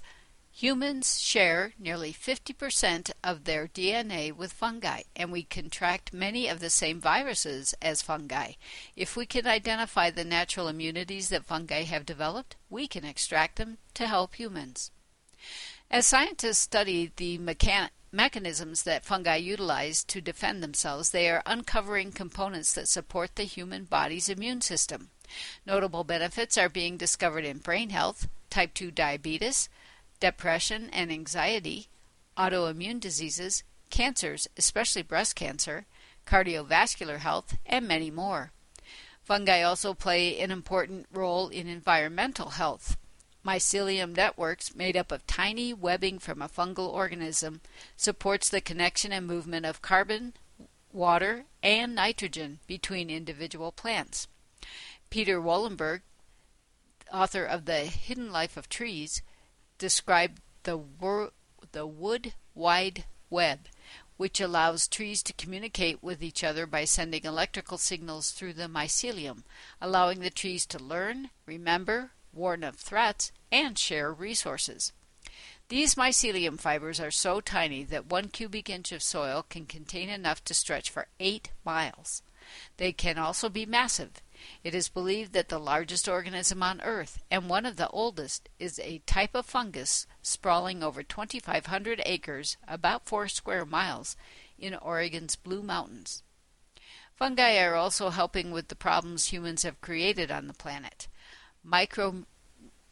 Humans 0.54 1.18
share 1.18 1.72
nearly 1.78 2.12
50% 2.12 3.10
of 3.24 3.44
their 3.44 3.66
DNA 3.66 4.32
with 4.32 4.52
fungi, 4.52 5.02
and 5.16 5.32
we 5.32 5.44
contract 5.44 6.12
many 6.12 6.46
of 6.46 6.60
the 6.60 6.68
same 6.68 7.00
viruses 7.00 7.74
as 7.80 8.02
fungi. 8.02 8.52
If 8.94 9.16
we 9.16 9.24
can 9.24 9.46
identify 9.46 10.10
the 10.10 10.24
natural 10.24 10.68
immunities 10.68 11.30
that 11.30 11.46
fungi 11.46 11.84
have 11.84 12.04
developed, 12.04 12.56
we 12.68 12.86
can 12.86 13.04
extract 13.04 13.56
them 13.56 13.78
to 13.94 14.06
help 14.06 14.34
humans. 14.34 14.90
As 15.90 16.06
scientists 16.06 16.58
study 16.58 17.10
the 17.16 17.38
mechan- 17.38 17.90
mechanisms 18.12 18.82
that 18.82 19.06
fungi 19.06 19.36
utilize 19.36 20.04
to 20.04 20.20
defend 20.20 20.62
themselves, 20.62 21.10
they 21.10 21.30
are 21.30 21.42
uncovering 21.46 22.12
components 22.12 22.74
that 22.74 22.88
support 22.88 23.36
the 23.36 23.44
human 23.44 23.84
body's 23.84 24.28
immune 24.28 24.60
system. 24.60 25.10
Notable 25.66 26.04
benefits 26.04 26.58
are 26.58 26.68
being 26.68 26.98
discovered 26.98 27.46
in 27.46 27.58
brain 27.58 27.88
health, 27.88 28.28
type 28.50 28.74
2 28.74 28.90
diabetes, 28.90 29.70
depression 30.22 30.88
and 30.92 31.10
anxiety, 31.10 31.88
autoimmune 32.38 33.00
diseases, 33.00 33.64
cancers, 33.90 34.46
especially 34.56 35.02
breast 35.02 35.34
cancer, 35.34 35.84
cardiovascular 36.24 37.18
health, 37.18 37.56
and 37.66 37.88
many 37.88 38.08
more. 38.08 38.52
Fungi 39.24 39.62
also 39.62 39.94
play 39.94 40.38
an 40.38 40.52
important 40.52 41.06
role 41.12 41.48
in 41.48 41.66
environmental 41.66 42.50
health. 42.50 42.96
Mycelium 43.44 44.14
networks, 44.14 44.76
made 44.76 44.96
up 44.96 45.10
of 45.10 45.26
tiny 45.26 45.74
webbing 45.74 46.20
from 46.20 46.40
a 46.40 46.48
fungal 46.48 46.88
organism, 46.88 47.60
supports 47.96 48.48
the 48.48 48.60
connection 48.60 49.10
and 49.10 49.26
movement 49.26 49.66
of 49.66 49.82
carbon, 49.82 50.34
water, 50.92 51.46
and 51.64 51.96
nitrogen 51.96 52.60
between 52.68 53.10
individual 53.10 53.72
plants. 53.72 54.28
Peter 55.10 55.40
Wohlleben, 55.40 56.02
author 57.12 57.44
of 57.44 57.64
The 57.64 57.80
Hidden 57.80 58.30
Life 58.30 58.56
of 58.56 58.68
Trees, 58.68 59.20
described 59.82 60.40
the, 60.62 60.76
wor- 60.76 61.32
the 61.72 61.84
wood 61.84 62.34
wide 62.54 63.02
web, 63.30 63.66
which 64.16 64.40
allows 64.40 64.86
trees 64.86 65.24
to 65.24 65.32
communicate 65.32 66.00
with 66.00 66.22
each 66.22 66.44
other 66.44 66.66
by 66.66 66.84
sending 66.84 67.24
electrical 67.24 67.76
signals 67.78 68.30
through 68.30 68.52
the 68.52 68.68
mycelium, 68.68 69.42
allowing 69.80 70.20
the 70.20 70.30
trees 70.30 70.64
to 70.66 70.78
learn, 70.78 71.30
remember, 71.46 72.12
warn 72.32 72.62
of 72.62 72.76
threats, 72.76 73.32
and 73.50 73.76
share 73.76 74.12
resources. 74.12 74.92
These 75.68 75.96
mycelium 75.96 76.60
fibers 76.60 77.00
are 77.00 77.10
so 77.10 77.40
tiny 77.40 77.82
that 77.82 78.06
one 78.06 78.28
cubic 78.28 78.70
inch 78.70 78.92
of 78.92 79.02
soil 79.02 79.44
can 79.50 79.66
contain 79.66 80.08
enough 80.08 80.44
to 80.44 80.54
stretch 80.54 80.90
for 80.90 81.08
eight 81.18 81.50
miles. 81.64 82.22
They 82.76 82.92
can 82.92 83.18
also 83.18 83.48
be 83.48 83.66
massive. 83.66 84.22
It 84.64 84.74
is 84.74 84.88
believed 84.88 85.32
that 85.32 85.48
the 85.48 85.58
largest 85.58 86.08
organism 86.08 86.62
on 86.62 86.80
Earth, 86.80 87.22
and 87.30 87.48
one 87.48 87.66
of 87.66 87.76
the 87.76 87.88
oldest, 87.88 88.48
is 88.58 88.78
a 88.78 89.02
type 89.06 89.34
of 89.34 89.46
fungus 89.46 90.06
sprawling 90.22 90.82
over 90.82 91.02
2,500 91.02 92.02
acres, 92.06 92.56
about 92.66 93.06
4 93.06 93.28
square 93.28 93.64
miles, 93.64 94.16
in 94.58 94.74
Oregon's 94.74 95.36
Blue 95.36 95.62
Mountains. 95.62 96.22
Fungi 97.14 97.58
are 97.58 97.74
also 97.74 98.10
helping 98.10 98.50
with 98.50 98.68
the 98.68 98.74
problems 98.74 99.26
humans 99.26 99.62
have 99.62 99.80
created 99.80 100.30
on 100.30 100.46
the 100.46 100.54
planet. 100.54 101.08
Micro 101.62 102.24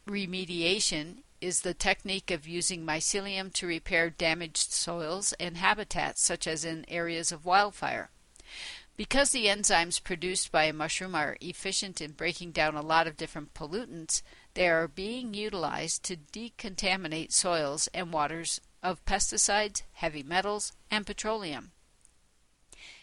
remediation 0.07 1.23
is 1.41 1.61
the 1.61 1.73
technique 1.73 2.29
of 2.31 2.47
using 2.47 2.85
mycelium 2.85 3.51
to 3.51 3.65
repair 3.65 4.09
damaged 4.09 4.71
soils 4.71 5.33
and 5.39 5.57
habitats, 5.57 6.21
such 6.21 6.45
as 6.45 6.63
in 6.63 6.85
areas 6.87 7.31
of 7.31 7.45
wildfire. 7.45 8.09
Because 9.01 9.31
the 9.31 9.47
enzymes 9.47 10.03
produced 10.03 10.51
by 10.51 10.65
a 10.65 10.73
mushroom 10.73 11.15
are 11.15 11.35
efficient 11.41 12.01
in 12.01 12.11
breaking 12.11 12.51
down 12.51 12.75
a 12.75 12.83
lot 12.83 13.07
of 13.07 13.17
different 13.17 13.55
pollutants, 13.55 14.21
they 14.53 14.69
are 14.69 14.87
being 14.87 15.33
utilized 15.33 16.03
to 16.03 16.17
decontaminate 16.17 17.31
soils 17.31 17.89
and 17.95 18.13
waters 18.13 18.61
of 18.83 19.03
pesticides, 19.05 19.81
heavy 19.93 20.21
metals, 20.21 20.73
and 20.91 21.07
petroleum. 21.07 21.71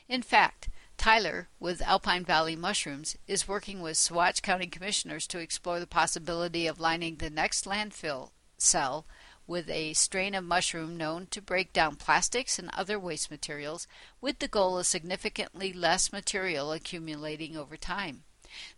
In 0.09 0.23
fact, 0.23 0.69
Tyler, 0.97 1.49
with 1.59 1.83
Alpine 1.83 2.25
Valley 2.25 2.55
Mushrooms, 2.55 3.17
is 3.27 3.49
working 3.49 3.81
with 3.81 3.97
Saguache 3.97 4.41
County 4.41 4.69
Commissioners 4.69 5.27
to 5.27 5.41
explore 5.41 5.81
the 5.81 5.87
possibility 5.89 6.69
of 6.69 6.79
lining 6.79 7.17
the 7.17 7.29
next 7.29 7.65
landfill 7.65 8.31
cell 8.57 9.05
with 9.49 9.69
a 9.71 9.95
strain 9.95 10.35
of 10.35 10.45
mushroom 10.45 10.97
known 10.97 11.27
to 11.31 11.43
break 11.43 11.73
down 11.73 11.97
plastics 11.97 12.59
and 12.59 12.71
other 12.75 13.01
waste 13.01 13.31
materials 13.31 13.89
with 14.21 14.39
the 14.39 14.47
goal 14.47 14.79
of 14.79 14.87
significantly 14.87 15.73
less 15.73 16.13
material 16.13 16.71
accumulating 16.71 17.57
over 17.57 17.77
time. 17.77 18.23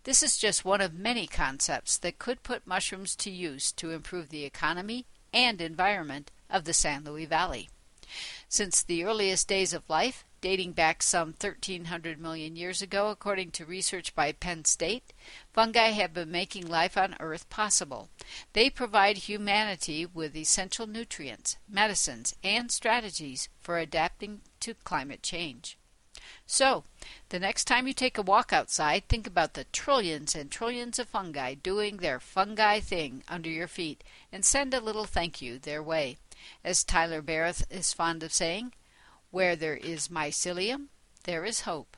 This 0.05 0.23
is 0.23 0.39
just 0.39 0.65
one 0.65 0.81
of 0.81 0.95
many 0.95 1.27
concepts 1.27 1.99
that 1.99 2.19
could 2.19 2.43
put 2.43 2.67
mushrooms 2.67 3.15
to 3.17 3.31
use 3.31 3.73
to 3.73 3.91
improve 3.91 4.31
the 4.31 4.45
economy 4.45 5.07
and 5.33 5.61
environment 5.61 6.31
of 6.49 6.65
the 6.65 6.73
San 6.73 7.05
Luis 7.05 7.29
Valley. 7.29 7.69
Since 8.49 8.83
the 8.83 9.05
earliest 9.05 9.47
days 9.47 9.73
of 9.73 9.89
life, 9.89 10.25
dating 10.41 10.73
back 10.73 11.03
some 11.03 11.29
1300 11.29 12.19
million 12.21 12.57
years 12.57 12.81
ago, 12.81 13.11
according 13.11 13.51
to 13.51 13.65
research 13.65 14.15
by 14.15 14.33
Penn 14.33 14.65
State, 14.65 15.13
fungi 15.53 15.89
have 15.89 16.15
been 16.15 16.31
making 16.31 16.67
life 16.67 16.97
on 16.97 17.17
Earth 17.21 17.49
possible. 17.51 18.09
They 18.53 18.71
provide 18.71 19.19
humanity 19.19 20.07
with 20.07 20.37
essential 20.37 20.87
nutrients, 20.87 21.57
medicines, 21.69 22.35
and 22.43 22.71
strategies 22.71 23.49
for 23.61 23.79
adapting 23.79 24.41
to 24.61 24.75
climate 24.75 25.23
change. 25.23 25.77
So, 26.47 26.85
the 27.29 27.39
next 27.39 27.65
time 27.65 27.87
you 27.87 27.93
take 27.93 28.19
a 28.19 28.23
walk 28.23 28.53
outside, 28.53 29.09
think 29.09 29.27
about 29.27 29.55
the 29.55 29.65
trillions 29.65 30.35
and 30.35 30.51
trillions 30.51 30.99
of 30.99 31.09
fungi 31.09 31.55
doing 31.55 31.99
their 31.99 32.19
fungi 32.19 32.81
thing 32.81 33.23
under 33.29 33.49
your 33.49 33.69
feet 33.69 34.03
and 34.33 34.45
send 34.45 34.75
a 34.75 34.81
little 34.81 35.05
thank 35.05 35.41
you 35.41 35.59
their 35.59 35.83
way. 35.83 36.19
As 36.65 36.85
Tyler 36.85 37.23
Barrett 37.23 37.63
is 37.71 37.93
fond 37.93 38.23
of 38.23 38.33
saying, 38.33 38.73
where 39.31 39.57
there 39.57 39.77
is 39.77 40.09
mycelium, 40.09 40.87
there 41.25 41.45
is 41.45 41.63
hope. 41.63 41.97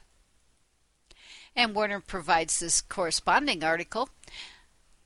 And 1.55 1.75
Warner 1.75 2.01
provides 2.01 2.61
this 2.61 2.81
corresponding 2.81 3.63
article 3.63 4.09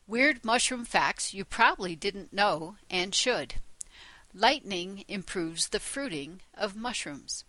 Weird 0.09 0.45
mushroom 0.45 0.85
facts 0.85 1.35
you 1.35 1.45
probably 1.45 1.97
didn't 1.97 2.33
know 2.33 2.76
and 2.88 3.12
should. 3.12 3.54
Lightning 4.33 5.04
improves 5.09 5.68
the 5.68 5.80
fruiting 5.80 6.42
of 6.54 6.76
mushrooms. 6.76 7.45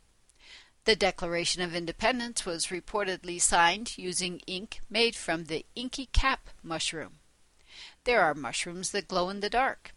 The 0.85 0.95
Declaration 0.95 1.61
of 1.61 1.75
Independence 1.75 2.47
was 2.47 2.67
reportedly 2.67 3.39
signed 3.39 3.95
using 3.95 4.39
ink 4.47 4.79
made 4.89 5.15
from 5.15 5.45
the 5.45 5.67
inky 5.75 6.07
cap 6.07 6.49
mushroom. 6.63 7.19
There 8.05 8.23
are 8.23 8.33
mushrooms 8.33 8.89
that 8.91 9.07
glow 9.07 9.29
in 9.29 9.41
the 9.41 9.49
dark. 9.51 9.93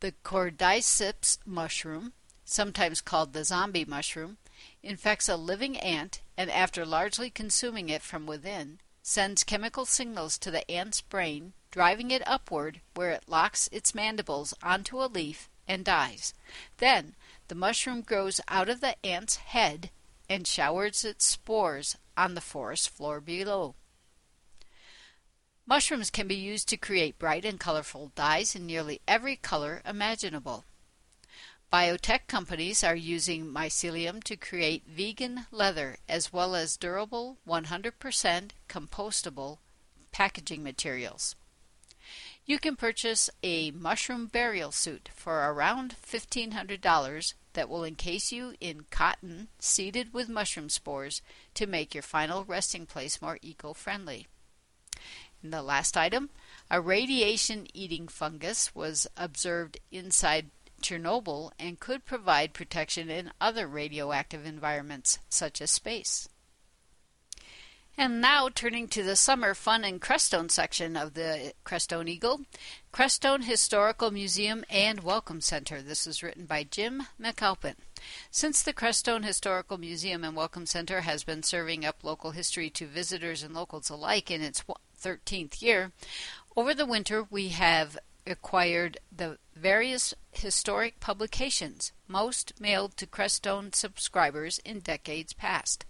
The 0.00 0.14
cordyceps 0.24 1.38
mushroom, 1.44 2.14
sometimes 2.52 3.00
called 3.00 3.32
the 3.32 3.44
zombie 3.44 3.84
mushroom, 3.84 4.36
infects 4.82 5.28
a 5.28 5.36
living 5.36 5.78
ant 5.78 6.20
and 6.36 6.50
after 6.50 6.84
largely 6.84 7.30
consuming 7.30 7.88
it 7.88 8.02
from 8.02 8.26
within, 8.26 8.78
sends 9.02 9.44
chemical 9.44 9.84
signals 9.84 10.38
to 10.38 10.50
the 10.50 10.70
ant's 10.70 11.00
brain, 11.00 11.52
driving 11.70 12.10
it 12.10 12.22
upward 12.26 12.80
where 12.94 13.10
it 13.10 13.24
locks 13.26 13.68
its 13.72 13.94
mandibles 13.94 14.54
onto 14.62 15.02
a 15.02 15.06
leaf 15.06 15.48
and 15.66 15.84
dies. 15.84 16.34
Then 16.78 17.14
the 17.48 17.54
mushroom 17.54 18.02
grows 18.02 18.40
out 18.48 18.68
of 18.68 18.80
the 18.80 18.94
ant's 19.04 19.36
head 19.36 19.90
and 20.28 20.46
showers 20.46 21.04
its 21.04 21.26
spores 21.26 21.96
on 22.16 22.34
the 22.34 22.40
forest 22.40 22.90
floor 22.90 23.20
below. 23.20 23.74
Mushrooms 25.66 26.10
can 26.10 26.26
be 26.26 26.34
used 26.34 26.68
to 26.68 26.76
create 26.76 27.18
bright 27.18 27.44
and 27.44 27.58
colorful 27.58 28.12
dyes 28.14 28.54
in 28.54 28.66
nearly 28.66 29.00
every 29.06 29.36
color 29.36 29.80
imaginable. 29.86 30.64
Biotech 31.72 32.26
companies 32.26 32.84
are 32.84 32.94
using 32.94 33.46
mycelium 33.46 34.22
to 34.24 34.36
create 34.36 34.86
vegan 34.86 35.46
leather 35.50 35.96
as 36.06 36.30
well 36.30 36.54
as 36.54 36.76
durable 36.76 37.38
100% 37.48 38.50
compostable 38.68 39.56
packaging 40.12 40.62
materials. 40.62 41.34
You 42.44 42.58
can 42.58 42.76
purchase 42.76 43.30
a 43.42 43.70
mushroom 43.70 44.26
burial 44.26 44.70
suit 44.70 45.08
for 45.14 45.50
around 45.50 45.94
$1,500 46.06 47.34
that 47.54 47.70
will 47.70 47.84
encase 47.84 48.30
you 48.32 48.52
in 48.60 48.84
cotton 48.90 49.48
seeded 49.58 50.12
with 50.12 50.28
mushroom 50.28 50.68
spores 50.68 51.22
to 51.54 51.66
make 51.66 51.94
your 51.94 52.02
final 52.02 52.44
resting 52.44 52.84
place 52.84 53.22
more 53.22 53.38
eco 53.40 53.72
friendly. 53.72 54.26
And 55.42 55.54
the 55.54 55.62
last 55.62 55.96
item 55.96 56.28
a 56.70 56.82
radiation 56.82 57.66
eating 57.72 58.08
fungus 58.08 58.74
was 58.74 59.06
observed 59.16 59.78
inside 59.90 60.50
Chernobyl 60.82 61.52
and 61.58 61.80
could 61.80 62.04
provide 62.04 62.52
protection 62.52 63.08
in 63.08 63.32
other 63.40 63.66
radioactive 63.66 64.44
environments, 64.44 65.18
such 65.28 65.62
as 65.62 65.70
space. 65.70 66.28
And 67.96 68.22
now 68.22 68.48
turning 68.48 68.88
to 68.88 69.02
the 69.02 69.16
summer 69.16 69.52
fun 69.52 69.84
and 69.84 70.00
Crestone 70.00 70.50
section 70.50 70.96
of 70.96 71.12
the 71.12 71.52
Crestone 71.64 72.08
Eagle, 72.08 72.40
Crestone 72.90 73.42
Historical 73.42 74.10
Museum 74.10 74.64
and 74.70 75.00
Welcome 75.00 75.42
Center. 75.42 75.82
This 75.82 76.06
is 76.06 76.22
written 76.22 76.46
by 76.46 76.64
Jim 76.64 77.02
McCalpin. 77.20 77.74
Since 78.30 78.62
the 78.62 78.72
Crestone 78.72 79.24
Historical 79.24 79.76
Museum 79.76 80.24
and 80.24 80.34
Welcome 80.34 80.64
Center 80.64 81.02
has 81.02 81.22
been 81.22 81.42
serving 81.42 81.84
up 81.84 82.02
local 82.02 82.30
history 82.30 82.70
to 82.70 82.86
visitors 82.86 83.42
and 83.42 83.54
locals 83.54 83.90
alike 83.90 84.30
in 84.30 84.40
its 84.40 84.64
13th 84.98 85.60
year, 85.60 85.92
over 86.56 86.72
the 86.72 86.86
winter 86.86 87.26
we 87.30 87.48
have 87.50 87.98
acquired 88.26 88.98
the 89.10 89.38
various 89.54 90.14
historic 90.30 91.00
publications, 91.00 91.92
most 92.06 92.60
mailed 92.60 92.96
to 92.96 93.06
Crestone 93.06 93.74
subscribers 93.74 94.58
in 94.64 94.80
decades 94.80 95.32
past. 95.32 95.84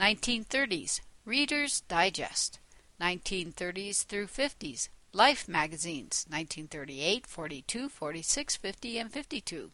1930s, 0.00 1.00
Reader's 1.24 1.80
Digest, 1.82 2.58
1930s 3.00 4.04
through 4.04 4.26
50s, 4.26 4.88
Life 5.12 5.48
magazines, 5.48 6.26
1938, 6.28 7.26
42, 7.26 7.88
46, 7.88 8.56
50, 8.56 8.98
and 8.98 9.12
52. 9.12 9.70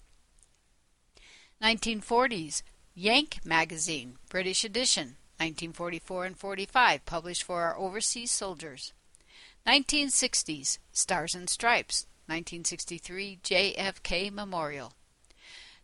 1940s, 1.60 2.62
Yank 2.94 3.40
magazine, 3.44 4.16
British 4.28 4.64
edition, 4.64 5.16
1944 5.38 6.24
and 6.24 6.38
45, 6.38 7.04
published 7.04 7.42
for 7.42 7.62
our 7.62 7.76
overseas 7.76 8.30
soldiers. 8.30 8.92
1960s, 9.66 10.76
Stars 10.92 11.34
and 11.34 11.48
Stripes, 11.48 12.06
1963, 12.26 13.38
JFK 13.42 14.30
Memorial. 14.30 14.92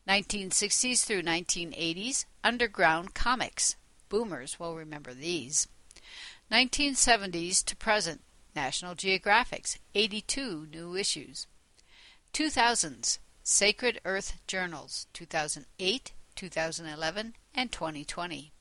1960s 0.07 1.03
through 1.03 1.23
1980s, 1.23 2.27
Underground 2.45 3.15
Comics. 3.15 3.77
Boomers 4.11 4.61
will 4.61 4.77
remember 4.77 5.15
these. 5.15 5.67
1970s 6.53 7.65
to 7.65 7.75
present, 7.75 8.21
National 8.55 8.95
Geographic's 8.95 9.79
82 9.95 10.67
new 10.71 10.95
issues. 10.95 11.47
2000s, 12.35 13.19
Sacred 13.43 13.99
Earth 14.05 14.39
Journals, 14.47 15.07
2008, 15.15 16.13
2011, 16.37 17.35
and 17.55 17.73
2020. 17.73 18.53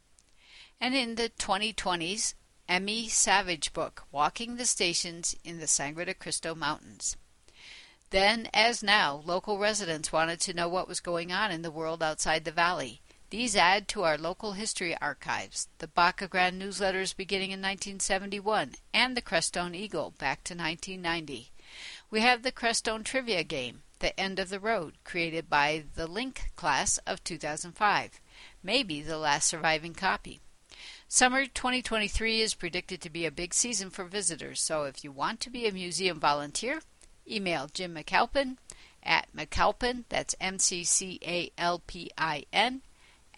And 0.80 0.96
in 0.96 1.16
the 1.16 1.30
2020s, 1.38 2.36
Emmy 2.70 3.08
Savage 3.08 3.74
book, 3.74 4.04
Walking 4.12 4.58
the 4.58 4.66
Stations 4.66 5.36
in 5.44 5.58
the 5.58 5.66
Sangre 5.66 6.06
de 6.06 6.14
Cristo 6.14 6.54
Mountains. 6.54 7.18
Then, 8.12 8.48
as 8.54 8.84
now, 8.84 9.24
local 9.26 9.58
residents 9.58 10.14
wanted 10.14 10.40
to 10.42 10.54
know 10.54 10.70
what 10.70 10.88
was 10.88 11.00
going 11.00 11.32
on 11.32 11.50
in 11.50 11.64
the 11.64 11.72
world 11.72 12.04
outside 12.04 12.46
the 12.46 12.52
valley. 12.52 13.02
These 13.32 13.56
add 13.56 13.88
to 13.88 14.04
our 14.04 14.20
local 14.20 14.52
history 14.52 14.96
archives, 15.02 15.68
the 15.80 15.88
Baca 15.88 16.28
Grande 16.28 16.62
newsletters 16.62 17.18
beginning 17.18 17.50
in 17.50 17.60
1971, 17.60 18.76
and 18.94 19.18
the 19.18 19.22
Crestone 19.24 19.74
Eagle 19.74 20.12
back 20.20 20.44
to 20.44 20.54
1990. 20.54 21.50
We 22.12 22.22
have 22.22 22.44
the 22.44 22.52
Crestone 22.52 23.04
Trivia 23.04 23.44
Game, 23.44 23.82
The 23.98 24.18
End 24.20 24.38
of 24.38 24.50
the 24.50 24.60
Road, 24.60 25.00
created 25.04 25.50
by 25.50 25.86
the 25.96 26.06
Link 26.06 26.52
class 26.56 27.00
of 27.00 27.24
2005, 27.24 28.22
maybe 28.62 29.02
the 29.02 29.18
last 29.18 29.48
surviving 29.48 29.96
copy. 29.96 30.40
Summer 31.12 31.48
2023 31.48 32.40
is 32.40 32.54
predicted 32.54 33.02
to 33.02 33.10
be 33.10 33.26
a 33.26 33.32
big 33.32 33.52
season 33.52 33.90
for 33.90 34.04
visitors, 34.04 34.62
so 34.62 34.84
if 34.84 35.04
you 35.04 35.12
want 35.12 35.40
to 35.40 35.50
be 35.50 35.66
a 35.66 35.72
museum 35.72 36.20
volunteer, 36.20 36.82
email 37.28 37.68
Jim 37.74 37.96
McCalpin 37.96 38.58
at 39.02 39.28
McCalpin, 39.36 40.04
that's 40.10 40.36
M 40.40 40.60
C 40.60 40.84
C 40.84 41.20
A 41.26 41.50
L 41.58 41.82
P 41.88 42.12
I 42.16 42.46
N, 42.54 42.84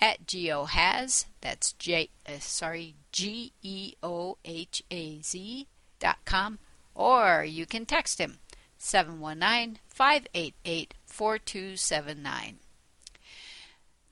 at 0.01 0.27
geohaz, 0.27 1.27
that's 1.39 1.71
J, 1.71 2.09
uh, 2.27 2.39
sorry, 2.39 2.95
G 3.13 3.53
E 3.61 3.93
O 4.03 4.37
H 4.43 4.83
A 4.91 5.21
Z 5.21 5.65
dot 5.97 6.17
com, 6.25 6.59
or 6.93 7.45
you 7.45 7.65
can 7.65 7.85
text 7.85 8.19
him 8.19 8.39
719 8.79 9.79
588 9.87 10.93
4279. 11.05 12.59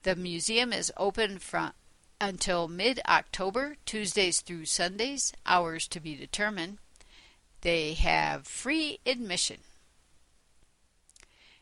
The 0.02 0.16
museum 0.16 0.72
is 0.72 0.90
open 0.96 1.38
from 1.38 1.72
until 2.20 2.68
mid 2.68 3.00
October, 3.08 3.76
Tuesdays 3.86 4.40
through 4.40 4.66
Sundays, 4.66 5.32
hours 5.46 5.88
to 5.88 6.00
be 6.00 6.14
determined. 6.14 6.78
They 7.62 7.94
have 7.94 8.46
free 8.46 9.00
admission. 9.06 9.58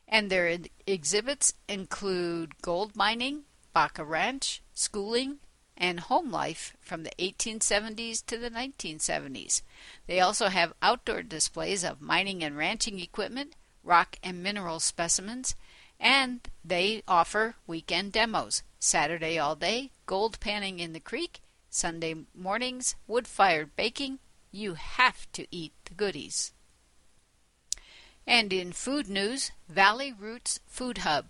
And 0.07 0.31
their 0.31 0.59
exhibits 0.87 1.55
include 1.69 2.63
gold 2.63 2.97
mining, 2.97 3.43
Baca 3.73 4.05
Ranch, 4.05 4.63
schooling, 4.75 5.39
and 5.77 6.01
home 6.01 6.31
life 6.31 6.77
from 6.81 7.05
the 7.05 7.13
1870s 7.19 8.25
to 8.27 8.37
the 8.37 8.51
1970s. 8.51 9.63
They 10.07 10.21
also 10.21 10.49
have 10.49 10.75
outdoor 10.83 11.23
displays 11.23 11.85
of 11.85 12.01
mining 12.01 12.43
and 12.43 12.57
ranching 12.57 12.99
equipment, 12.99 13.55
rock 13.85 14.17
and 14.23 14.43
mineral 14.43 14.81
specimens, 14.81 15.55
and 16.01 16.41
they 16.65 17.03
offer 17.07 17.55
weekend 17.67 18.13
demos. 18.13 18.63
Saturday 18.81 19.39
all 19.39 19.57
day, 19.57 19.91
gold 20.07 20.39
panning 20.41 20.79
in 20.79 20.93
the 20.93 21.01
creek, 21.01 21.41
Sunday 21.69 22.15
mornings, 22.35 22.95
wood 23.07 23.27
fired 23.27 23.75
baking. 23.75 24.21
You 24.53 24.75
have 24.75 25.31
to 25.33 25.47
eat 25.51 25.73
the 25.85 25.95
goodies. 25.95 26.53
And 28.27 28.53
in 28.53 28.73
food 28.73 29.09
news, 29.09 29.51
Valley 29.69 30.13
Roots 30.13 30.61
Food 30.67 30.99
Hub. 30.99 31.27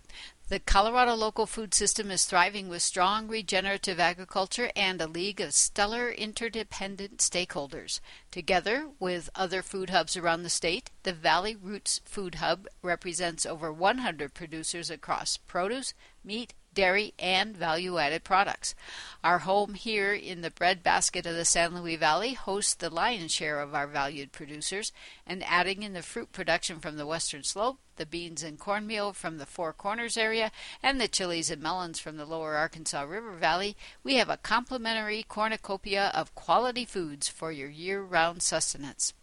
The 0.49 0.59
Colorado 0.59 1.13
local 1.13 1.45
food 1.45 1.73
system 1.73 2.09
is 2.09 2.25
thriving 2.25 2.69
with 2.69 2.81
strong 2.81 3.27
regenerative 3.27 3.99
agriculture 3.99 4.71
and 4.75 4.99
a 4.99 5.07
league 5.07 5.39
of 5.39 5.53
stellar 5.53 6.09
interdependent 6.09 7.19
stakeholders. 7.19 7.99
Together 8.31 8.89
with 8.99 9.29
other 9.35 9.61
food 9.61 9.91
hubs 9.91 10.17
around 10.17 10.43
the 10.43 10.49
state, 10.49 10.89
the 11.03 11.13
Valley 11.13 11.55
Roots 11.55 12.01
Food 12.03 12.35
Hub 12.35 12.67
represents 12.81 13.45
over 13.45 13.71
100 13.71 14.33
producers 14.33 14.89
across 14.89 15.37
produce, 15.37 15.93
meat, 16.23 16.53
dairy, 16.79 17.13
and 17.19 17.57
value 17.57 17.97
added 17.97 18.23
products. 18.23 18.73
Our 19.21 19.39
home 19.39 19.73
here 19.73 20.13
in 20.13 20.39
the 20.39 20.49
breadbasket 20.49 21.25
of 21.25 21.35
the 21.35 21.43
San 21.43 21.75
Luis 21.75 21.99
Valley 21.99 22.35
hosts 22.35 22.73
the 22.73 22.89
lion's 22.89 23.33
share 23.33 23.59
of 23.59 23.75
our 23.75 23.85
valued 23.85 24.31
producers, 24.31 24.93
and 25.27 25.43
adding 25.43 25.83
in 25.83 25.91
the 25.91 26.01
fruit 26.01 26.31
production 26.31 26.79
from 26.79 26.95
the 26.95 27.05
western 27.05 27.43
slope, 27.43 27.79
the 27.97 28.05
beans 28.05 28.43
and 28.43 28.57
cornmeal 28.57 29.11
from 29.11 29.39
the 29.39 29.45
Four 29.45 29.73
Corners 29.73 30.15
area, 30.15 30.53
and 30.81 31.01
the 31.01 31.09
chilies 31.09 31.51
and 31.51 31.61
melons 31.61 31.99
from 31.99 32.15
the 32.15 32.25
lower 32.25 32.55
Arkansas 32.55 33.01
River 33.01 33.33
Valley, 33.33 33.75
we 34.01 34.15
have 34.15 34.29
a 34.29 34.37
complementary 34.37 35.25
cornucopia 35.27 36.13
of 36.15 36.33
quality 36.33 36.85
foods 36.85 37.27
for 37.27 37.51
your 37.51 37.67
year 37.67 38.01
round 38.01 38.41
sustenance. 38.41 39.13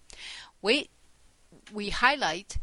We, 0.61 0.91
we 1.73 1.89
highlight 1.89 2.59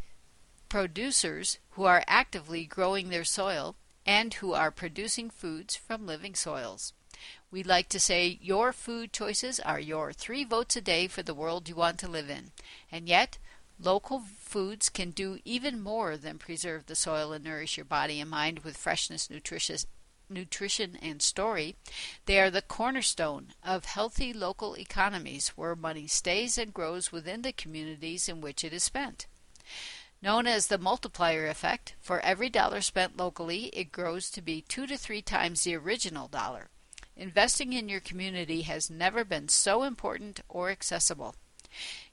producers 0.69 1.57
who 1.71 1.85
are 1.85 2.03
actively 2.07 2.65
growing 2.65 3.09
their 3.09 3.23
soil 3.23 3.75
and 4.05 4.33
who 4.35 4.53
are 4.53 4.71
producing 4.71 5.29
foods 5.29 5.75
from 5.75 6.05
living 6.05 6.35
soils. 6.35 6.93
We 7.51 7.63
like 7.63 7.89
to 7.89 7.99
say 7.99 8.39
your 8.41 8.73
food 8.73 9.13
choices 9.13 9.59
are 9.59 9.79
your 9.79 10.11
three 10.11 10.43
votes 10.43 10.75
a 10.75 10.81
day 10.81 11.07
for 11.07 11.21
the 11.21 11.35
world 11.35 11.69
you 11.69 11.75
want 11.75 11.99
to 11.99 12.07
live 12.07 12.29
in. 12.29 12.51
And 12.91 13.07
yet, 13.07 13.37
local 13.79 14.23
foods 14.39 14.89
can 14.89 15.11
do 15.11 15.39
even 15.45 15.81
more 15.81 16.17
than 16.17 16.39
preserve 16.39 16.87
the 16.87 16.95
soil 16.95 17.31
and 17.31 17.43
nourish 17.43 17.77
your 17.77 17.85
body 17.85 18.19
and 18.19 18.29
mind 18.29 18.59
with 18.59 18.77
freshness, 18.77 19.29
nutritious, 19.29 19.85
nutrition, 20.29 20.97
and 21.01 21.21
story. 21.21 21.75
They 22.25 22.39
are 22.39 22.49
the 22.49 22.61
cornerstone 22.61 23.53
of 23.63 23.85
healthy 23.85 24.33
local 24.33 24.75
economies 24.75 25.49
where 25.49 25.75
money 25.75 26.07
stays 26.07 26.57
and 26.57 26.73
grows 26.73 27.11
within 27.11 27.43
the 27.43 27.53
communities 27.53 28.27
in 28.27 28.41
which 28.41 28.63
it 28.63 28.73
is 28.73 28.83
spent. 28.83 29.27
Known 30.23 30.47
as 30.47 30.67
the 30.67 30.77
multiplier 30.77 31.47
effect, 31.47 31.95
for 31.99 32.21
every 32.21 32.49
dollar 32.49 32.79
spent 32.79 33.17
locally, 33.17 33.65
it 33.73 33.91
grows 33.91 34.31
to 34.31 34.41
be 34.41 34.61
two 34.61 34.87
to 34.87 34.95
three 34.95 35.21
times 35.21 35.63
the 35.63 35.75
original 35.75 36.29
dollar. 36.29 36.69
Investing 37.17 37.73
in 37.73 37.89
your 37.89 37.99
community 37.99 38.61
has 38.61 38.89
never 38.89 39.25
been 39.25 39.49
so 39.49 39.83
important 39.83 40.39
or 40.47 40.69
accessible. 40.69 41.35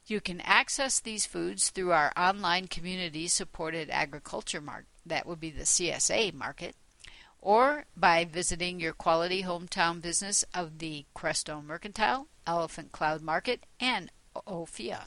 You 0.07 0.21
can 0.21 0.41
access 0.41 0.99
these 0.99 1.25
foods 1.25 1.71
through 1.71 1.93
our 1.93 2.13
online 2.17 2.67
community 2.67 3.29
supported 3.29 3.89
agriculture 3.91 4.61
market, 4.61 4.89
that 5.07 5.25
would 5.25 5.39
be 5.39 5.51
the 5.51 5.63
CSA 5.63 6.35
market, 6.35 6.75
or 7.41 7.85
by 7.97 8.25
visiting 8.25 8.81
your 8.81 8.93
quality 8.93 9.45
hometown 9.45 10.03
business 10.03 10.45
of 10.53 10.81
the 10.81 11.05
Crestone 11.15 11.65
Mercantile, 11.65 12.27
Elephant 12.45 12.91
Cloud 12.91 13.23
Market, 13.23 13.67
and 13.79 14.11
Ophia. 14.35 15.05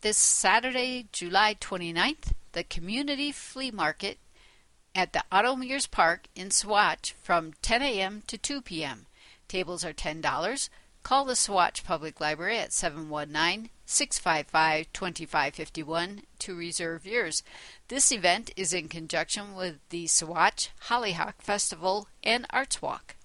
this 0.00 0.16
Saturday, 0.16 1.06
July 1.12 1.54
29th, 1.60 2.32
the 2.52 2.64
Community 2.64 3.30
Flea 3.30 3.70
Market 3.70 4.18
at 4.94 5.12
the 5.12 5.24
Otto 5.30 5.56
Mears 5.56 5.86
Park 5.86 6.28
in 6.34 6.48
Saguache 6.48 7.12
from 7.22 7.52
10 7.62 7.82
a.m. 7.82 8.22
to 8.26 8.36
2 8.36 8.62
p.m. 8.62 9.06
Tables 9.48 9.84
are 9.84 9.92
$10. 9.92 10.68
Call 11.02 11.24
the 11.24 11.34
Saguache 11.34 11.84
Public 11.84 12.20
Library 12.20 12.58
at 12.58 12.72
719 12.72 13.70
655 13.84 14.92
2551 14.92 16.22
to 16.38 16.54
reserve 16.54 17.04
yours. 17.04 17.42
This 17.88 18.12
event 18.12 18.50
is 18.56 18.72
in 18.72 18.88
conjunction 18.88 19.54
with 19.54 19.76
the 19.90 20.06
Saguache 20.06 20.68
Hollyhock 20.82 21.42
Festival 21.42 22.08
and 22.22 22.46
Arts 22.50 22.80
Walk. 22.80 23.16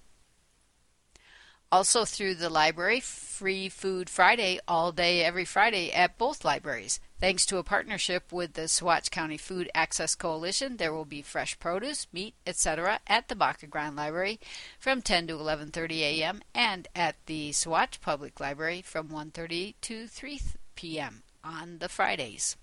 Also 1.70 2.04
through 2.04 2.34
the 2.34 2.48
library, 2.50 2.98
Free 2.98 3.68
Food 3.68 4.08
Friday 4.08 4.58
all 4.66 4.90
day 4.90 5.22
every 5.22 5.44
Friday 5.44 5.92
at 5.92 6.18
both 6.18 6.44
libraries. 6.44 6.98
Thanks 7.20 7.44
to 7.46 7.58
a 7.58 7.64
partnership 7.64 8.30
with 8.30 8.52
the 8.52 8.68
Saguache 8.68 9.10
County 9.10 9.36
Food 9.36 9.68
Access 9.74 10.14
Coalition, 10.14 10.76
there 10.76 10.92
will 10.92 11.04
be 11.04 11.20
fresh 11.20 11.58
produce, 11.58 12.06
meat, 12.12 12.34
etc. 12.46 13.00
at 13.08 13.26
the 13.26 13.34
Baca 13.34 13.66
Grande 13.66 13.96
Library 13.96 14.38
from 14.78 15.02
10 15.02 15.26
to 15.26 15.34
11:30 15.34 15.98
a.m. 15.98 16.42
and 16.54 16.86
at 16.94 17.16
the 17.26 17.50
Saguache 17.50 18.00
Public 18.00 18.38
Library 18.38 18.82
from 18.82 19.08
1:30 19.08 19.74
to 19.80 20.06
3 20.06 20.40
p.m. 20.76 21.24
on 21.42 21.78
the 21.80 21.88
Fridays. 21.88 22.56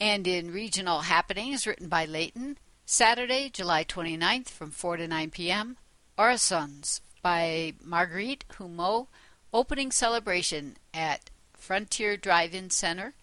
And 0.00 0.26
in 0.26 0.50
regional 0.50 1.02
happenings 1.02 1.66
written 1.66 1.88
by 1.88 2.06
Leighton, 2.06 2.56
Saturday, 2.86 3.50
July 3.50 3.84
29th 3.84 4.48
from 4.48 4.70
4 4.70 4.96
to 4.96 5.06
9 5.06 5.30
p.m. 5.30 5.76
Orisons 6.16 7.02
by 7.20 7.74
Marguerite 7.84 8.46
Humeau 8.54 9.08
opening 9.52 9.92
celebration 9.92 10.78
at 10.94 11.28
Frontier 11.60 12.16
Drive-In 12.16 12.70
Center, 12.70 13.14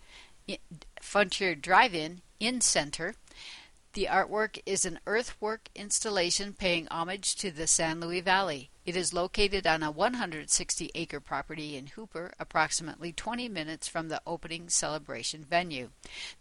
Frontier 1.02 1.56
Drive-In 1.56 2.22
in 2.40 2.62
Center. 2.62 3.16
The 3.94 4.08
artwork 4.10 4.62
is 4.66 4.86
an 4.86 5.00
earthwork 5.08 5.70
installation 5.76 6.54
paying 6.54 6.88
homage 6.90 7.36
to 7.38 7.50
the 7.50 7.66
San 7.66 8.00
Luis 8.00 8.24
Valley. 8.24 8.70
It 8.86 8.96
is 8.96 9.12
located 9.12 9.66
on 9.66 9.82
a 9.82 9.90
160 9.90 10.92
acre 10.94 11.20
property 11.20 11.76
in 11.76 11.88
Hooper, 11.88 12.32
approximately 12.40 13.12
20 13.12 13.50
minutes 13.50 13.88
from 13.88 14.08
the 14.08 14.22
opening 14.26 14.70
celebration 14.70 15.44
venue. 15.44 15.90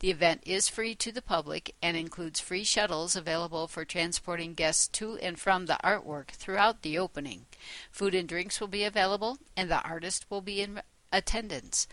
The 0.01 0.11
event 0.11 0.43
is 0.45 0.69
free 0.69 0.95
to 0.97 1.11
the 1.11 1.23
public 1.23 1.75
and 1.83 1.97
includes 1.97 2.41
free 2.41 2.63
shuttles 2.63 3.17
available 3.17 3.67
for 3.67 3.87
transporting 3.87 4.53
guests 4.53 4.87
to 4.89 5.17
and 5.17 5.41
from 5.41 5.65
the 5.65 5.79
artwork 5.83 6.29
throughout 6.29 6.83
the 6.83 6.99
opening. 6.99 7.47
Food 7.91 8.15
and 8.15 8.29
drinks 8.29 8.61
will 8.61 8.69
be 8.69 8.85
available, 8.85 9.39
and 9.57 9.71
the 9.71 9.83
artist 9.83 10.27
will 10.31 10.43
be 10.43 10.61
in 10.61 10.83
attendance. 11.13 11.87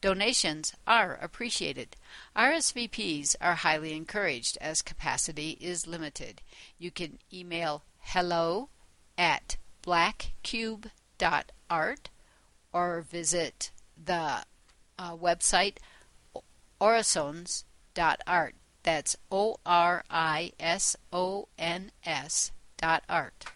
Donations 0.00 0.74
are 0.86 1.18
appreciated. 1.20 1.96
RSVPs 2.36 3.36
are 3.40 3.54
highly 3.54 3.94
encouraged 3.94 4.58
as 4.60 4.82
capacity 4.82 5.56
is 5.60 5.86
limited. 5.86 6.42
You 6.78 6.90
can 6.90 7.20
email 7.32 7.84
hello 8.00 8.68
at 9.16 9.56
blackcube.art 9.82 12.10
or 12.72 13.00
visit 13.00 13.70
the 14.02 14.44
uh, 14.98 15.16
website 15.16 15.76
orisons.art. 16.80 18.54
That's 18.82 19.16
O 19.32 19.56
R 19.64 20.04
I 20.10 20.52
S 20.60 20.96
O 21.12 21.48
N 21.58 21.90
S 22.04 22.52
dot 22.76 23.02
art. 23.08 23.46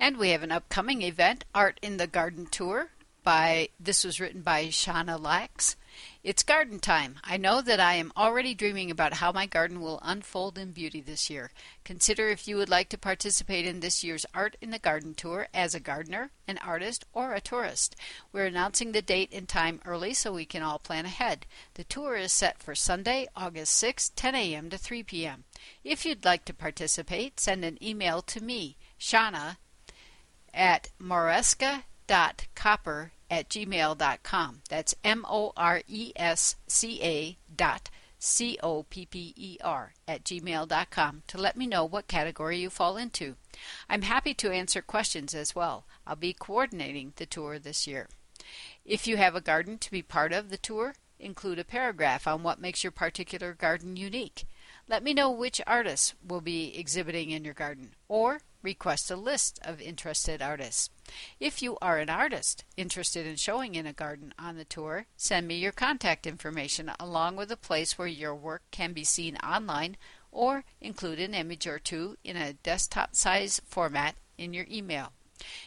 And 0.00 0.16
we 0.16 0.30
have 0.30 0.42
an 0.42 0.52
upcoming 0.52 1.02
event, 1.02 1.44
Art 1.54 1.78
in 1.82 1.98
the 1.98 2.06
Garden 2.06 2.46
Tour, 2.46 2.90
by 3.26 3.68
this 3.80 4.04
was 4.04 4.20
written 4.20 4.40
by 4.40 4.66
Shauna 4.66 5.20
Lax. 5.20 5.74
It's 6.22 6.44
garden 6.44 6.78
time. 6.78 7.16
I 7.24 7.36
know 7.36 7.60
that 7.60 7.80
I 7.80 7.94
am 7.94 8.12
already 8.16 8.54
dreaming 8.54 8.88
about 8.88 9.14
how 9.14 9.32
my 9.32 9.46
garden 9.46 9.80
will 9.80 9.98
unfold 10.04 10.56
in 10.56 10.70
beauty 10.70 11.00
this 11.00 11.28
year. 11.28 11.50
Consider 11.82 12.28
if 12.28 12.46
you 12.46 12.56
would 12.56 12.68
like 12.68 12.88
to 12.90 12.96
participate 12.96 13.66
in 13.66 13.80
this 13.80 14.04
year's 14.04 14.26
Art 14.32 14.56
in 14.60 14.70
the 14.70 14.78
Garden 14.78 15.12
tour 15.12 15.48
as 15.52 15.74
a 15.74 15.80
gardener, 15.80 16.30
an 16.46 16.58
artist, 16.58 17.04
or 17.12 17.34
a 17.34 17.40
tourist. 17.40 17.96
We're 18.32 18.46
announcing 18.46 18.92
the 18.92 19.02
date 19.02 19.30
and 19.32 19.48
time 19.48 19.80
early 19.84 20.14
so 20.14 20.32
we 20.32 20.44
can 20.44 20.62
all 20.62 20.78
plan 20.78 21.04
ahead. 21.04 21.46
The 21.74 21.82
tour 21.82 22.14
is 22.14 22.32
set 22.32 22.62
for 22.62 22.76
Sunday, 22.76 23.26
August 23.34 23.74
6, 23.74 24.12
10 24.14 24.36
a.m. 24.36 24.70
to 24.70 24.78
3 24.78 25.02
p.m. 25.02 25.42
If 25.82 26.06
you'd 26.06 26.24
like 26.24 26.44
to 26.44 26.54
participate, 26.54 27.40
send 27.40 27.64
an 27.64 27.82
email 27.82 28.22
to 28.22 28.40
me, 28.40 28.76
Shauna, 29.00 29.56
at 30.54 30.90
moresca.copper 31.02 33.10
at 33.30 33.48
gmail.com. 33.48 34.62
That's 34.68 34.94
M 35.04 35.24
O 35.28 35.52
R 35.56 35.82
E 35.88 36.12
S 36.16 36.56
C 36.66 37.02
A 37.02 37.36
dot 37.54 37.90
C 38.18 38.58
O 38.62 38.84
P 38.84 39.06
P 39.06 39.34
E 39.36 39.58
R 39.62 39.92
at 40.08 40.24
gmail.com 40.24 41.22
to 41.26 41.38
let 41.38 41.56
me 41.56 41.66
know 41.66 41.84
what 41.84 42.08
category 42.08 42.58
you 42.58 42.70
fall 42.70 42.96
into. 42.96 43.36
I'm 43.88 44.02
happy 44.02 44.34
to 44.34 44.50
answer 44.50 44.82
questions 44.82 45.34
as 45.34 45.54
well. 45.54 45.84
I'll 46.06 46.16
be 46.16 46.32
coordinating 46.32 47.12
the 47.16 47.26
tour 47.26 47.58
this 47.58 47.86
year. 47.86 48.08
If 48.84 49.06
you 49.06 49.16
have 49.16 49.34
a 49.34 49.40
garden 49.40 49.78
to 49.78 49.90
be 49.90 50.02
part 50.02 50.32
of 50.32 50.50
the 50.50 50.56
tour, 50.56 50.94
include 51.18 51.58
a 51.58 51.64
paragraph 51.64 52.26
on 52.26 52.42
what 52.42 52.60
makes 52.60 52.84
your 52.84 52.90
particular 52.90 53.52
garden 53.54 53.96
unique. 53.96 54.44
Let 54.88 55.02
me 55.02 55.14
know 55.14 55.30
which 55.30 55.60
artists 55.66 56.14
will 56.26 56.40
be 56.40 56.78
exhibiting 56.78 57.30
in 57.30 57.44
your 57.44 57.54
garden, 57.54 57.94
or 58.08 58.40
request 58.66 59.12
a 59.12 59.16
list 59.16 59.60
of 59.64 59.80
interested 59.80 60.42
artists. 60.42 60.90
If 61.38 61.62
you 61.62 61.78
are 61.80 61.98
an 61.98 62.10
artist 62.10 62.64
interested 62.76 63.24
in 63.24 63.36
showing 63.36 63.76
in 63.76 63.86
a 63.86 63.92
garden 63.92 64.34
on 64.40 64.56
the 64.56 64.64
tour, 64.64 65.06
send 65.16 65.46
me 65.46 65.54
your 65.54 65.70
contact 65.70 66.26
information 66.26 66.90
along 66.98 67.36
with 67.36 67.52
a 67.52 67.56
place 67.56 67.96
where 67.96 68.08
your 68.08 68.34
work 68.34 68.62
can 68.72 68.92
be 68.92 69.04
seen 69.04 69.36
online 69.36 69.96
or 70.32 70.64
include 70.80 71.20
an 71.20 71.32
image 71.32 71.68
or 71.68 71.78
two 71.78 72.16
in 72.24 72.36
a 72.36 72.54
desktop 72.54 73.14
size 73.14 73.62
format 73.64 74.16
in 74.36 74.52
your 74.52 74.66
email. 74.68 75.12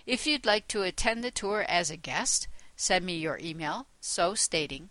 If 0.06 0.28
you'd 0.28 0.46
like 0.46 0.68
to 0.68 0.84
attend 0.84 1.24
the 1.24 1.32
tour 1.32 1.66
as 1.70 1.90
a 1.90 1.96
guest, 1.96 2.50
send 2.76 3.06
me 3.06 3.16
your 3.16 3.40
email, 3.42 3.88
so 4.02 4.34
stating, 4.34 4.90